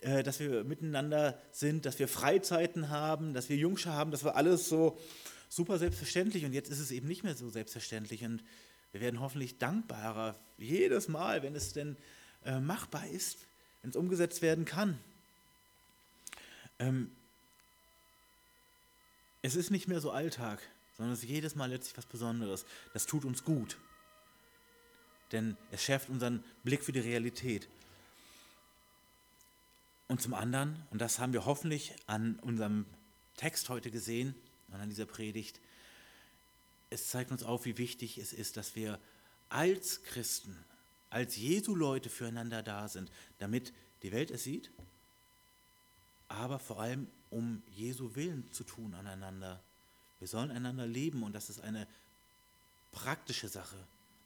[0.00, 4.10] äh, dass wir miteinander sind, dass wir Freizeiten haben, dass wir Jungschar haben.
[4.10, 4.98] Das war alles so
[5.48, 6.44] super selbstverständlich.
[6.44, 8.24] Und jetzt ist es eben nicht mehr so selbstverständlich.
[8.24, 8.42] Und
[8.92, 11.96] wir werden hoffentlich dankbarer jedes Mal, wenn es denn
[12.44, 13.46] äh, machbar ist,
[13.82, 14.98] wenn es umgesetzt werden kann.
[16.78, 17.10] Ähm,
[19.42, 20.60] es ist nicht mehr so Alltag
[20.96, 22.64] sondern es ist jedes Mal letztlich was Besonderes.
[22.92, 23.76] Das tut uns gut,
[25.32, 27.68] denn es schärft unseren Blick für die Realität.
[30.08, 32.86] Und zum anderen, und das haben wir hoffentlich an unserem
[33.36, 34.34] Text heute gesehen
[34.68, 35.60] und an dieser Predigt,
[36.90, 39.00] es zeigt uns auf, wie wichtig es ist, dass wir
[39.48, 40.56] als Christen,
[41.10, 44.70] als Jesu-Leute füreinander da sind, damit die Welt es sieht
[46.28, 49.60] aber vor allem um Jesu Willen zu tun aneinander.
[50.18, 51.86] Wir sollen einander lieben und das ist eine
[52.92, 53.76] praktische Sache,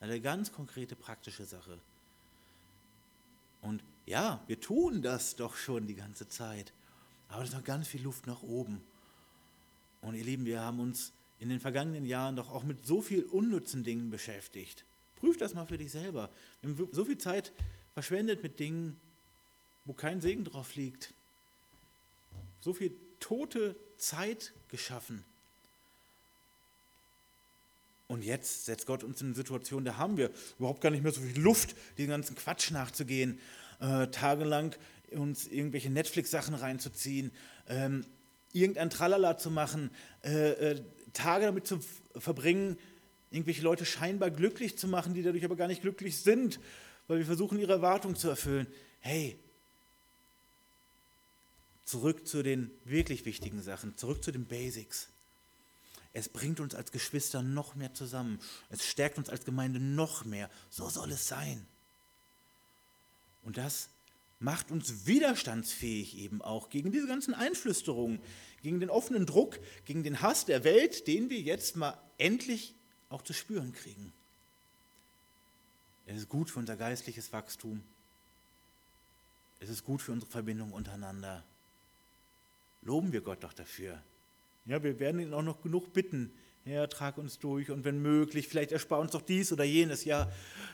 [0.00, 1.78] eine ganz konkrete praktische Sache.
[3.62, 6.72] Und ja, wir tun das doch schon die ganze Zeit,
[7.28, 8.82] aber es ist noch ganz viel Luft nach oben.
[10.00, 13.22] Und ihr Lieben, wir haben uns in den vergangenen Jahren doch auch mit so viel
[13.22, 14.84] unnützen Dingen beschäftigt.
[15.16, 16.28] Prüf das mal für dich selber.
[16.60, 17.52] Wir haben so viel Zeit
[17.94, 18.98] verschwendet mit Dingen,
[19.84, 21.14] wo kein Segen drauf liegt.
[22.60, 25.24] So viel tote Zeit geschaffen.
[28.08, 31.12] Und jetzt setzt Gott uns in eine Situation, da haben wir überhaupt gar nicht mehr
[31.12, 33.38] so viel Luft, den ganzen Quatsch nachzugehen,
[33.80, 34.74] äh, tagelang
[35.10, 37.32] uns irgendwelche Netflix-Sachen reinzuziehen,
[37.68, 38.04] ähm,
[38.52, 39.90] irgendein Tralala zu machen,
[40.24, 41.80] äh, äh, Tage damit zu
[42.16, 42.78] verbringen,
[43.30, 46.60] irgendwelche Leute scheinbar glücklich zu machen, die dadurch aber gar nicht glücklich sind,
[47.08, 48.66] weil wir versuchen, ihre Erwartungen zu erfüllen.
[49.00, 49.38] Hey,
[51.84, 55.08] zurück zu den wirklich wichtigen Sachen, zurück zu den Basics.
[56.12, 58.40] Es bringt uns als Geschwister noch mehr zusammen.
[58.68, 60.50] Es stärkt uns als Gemeinde noch mehr.
[60.68, 61.66] So soll es sein.
[63.42, 63.88] Und das
[64.38, 68.20] macht uns widerstandsfähig eben auch gegen diese ganzen Einflüsterungen,
[68.62, 72.74] gegen den offenen Druck, gegen den Hass der Welt, den wir jetzt mal endlich
[73.08, 74.12] auch zu spüren kriegen.
[76.06, 77.82] Es ist gut für unser geistliches Wachstum.
[79.60, 81.44] Es ist gut für unsere Verbindung untereinander.
[82.82, 84.02] Loben wir Gott doch dafür.
[84.64, 86.32] Ja, wir werden ihn auch noch genug bitten.
[86.64, 90.04] Herr, trag uns durch und wenn möglich, vielleicht erspar uns doch dies oder jenes.
[90.04, 90.30] Ja,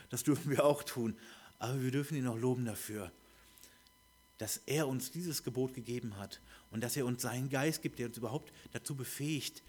[0.09, 1.17] das dürfen wir auch tun.
[1.59, 3.11] Aber wir dürfen ihn auch loben dafür,
[4.37, 8.07] dass er uns dieses Gebot gegeben hat und dass er uns seinen Geist gibt, der
[8.07, 9.63] uns überhaupt dazu befähigt,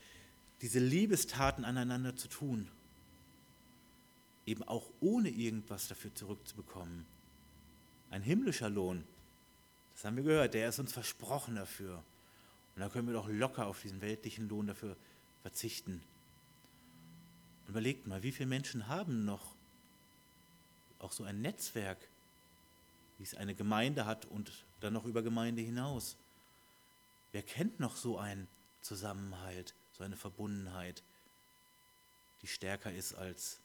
[0.60, 2.70] diese Liebestaten aneinander zu tun.
[4.44, 7.06] Eben auch ohne irgendwas dafür zurückzubekommen.
[8.10, 9.04] Ein himmlischer Lohn,
[9.98, 12.04] das haben wir gehört, der ist uns versprochen dafür.
[12.76, 14.96] Und da können wir doch locker auf diesen weltlichen Lohn dafür
[15.42, 16.00] verzichten.
[17.62, 19.56] Und überlegt mal, wie viele Menschen haben noch
[20.98, 22.08] auch so ein Netzwerk,
[23.18, 26.16] wie es eine Gemeinde hat und dann noch über Gemeinde hinaus.
[27.32, 28.48] Wer kennt noch so einen
[28.80, 31.02] Zusammenhalt, so eine Verbundenheit,
[32.42, 33.60] die stärker ist als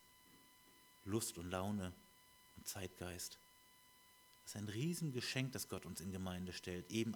[1.05, 1.93] Lust und Laune
[2.57, 3.38] und Zeitgeist?
[4.43, 7.15] Das ist ein Riesengeschenk, das Gott uns in Gemeinde stellt, eben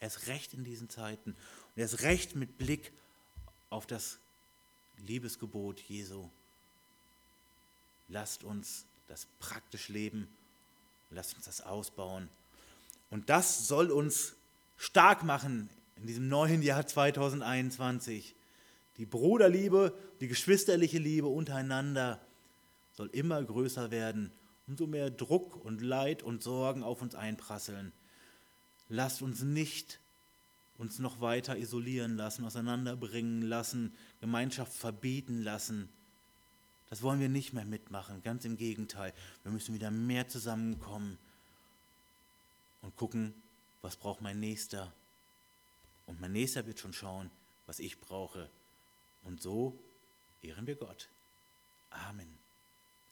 [0.00, 2.92] Erst recht in diesen Zeiten und erst recht mit Blick
[3.68, 4.18] auf das
[4.96, 6.30] Liebesgebot Jesu.
[8.08, 10.28] Lasst uns das praktisch leben,
[11.10, 12.28] lasst uns das ausbauen.
[13.10, 14.34] Und das soll uns
[14.76, 18.36] stark machen in diesem neuen Jahr 2021.
[18.96, 22.20] Die Bruderliebe, die geschwisterliche Liebe untereinander
[22.92, 24.32] soll immer größer werden.
[24.68, 27.92] Umso mehr Druck und Leid und Sorgen auf uns einprasseln.
[28.88, 29.98] Lasst uns nicht
[30.78, 35.90] uns noch weiter isolieren lassen, auseinanderbringen lassen, Gemeinschaft verbieten lassen.
[36.90, 39.14] Das wollen wir nicht mehr mitmachen, ganz im Gegenteil.
[39.44, 41.18] Wir müssen wieder mehr zusammenkommen
[42.82, 43.32] und gucken,
[43.80, 44.92] was braucht mein Nächster.
[46.06, 47.30] Und mein Nächster wird schon schauen,
[47.66, 48.50] was ich brauche.
[49.22, 49.78] Und so
[50.42, 51.08] ehren wir Gott.
[51.90, 52.39] Amen.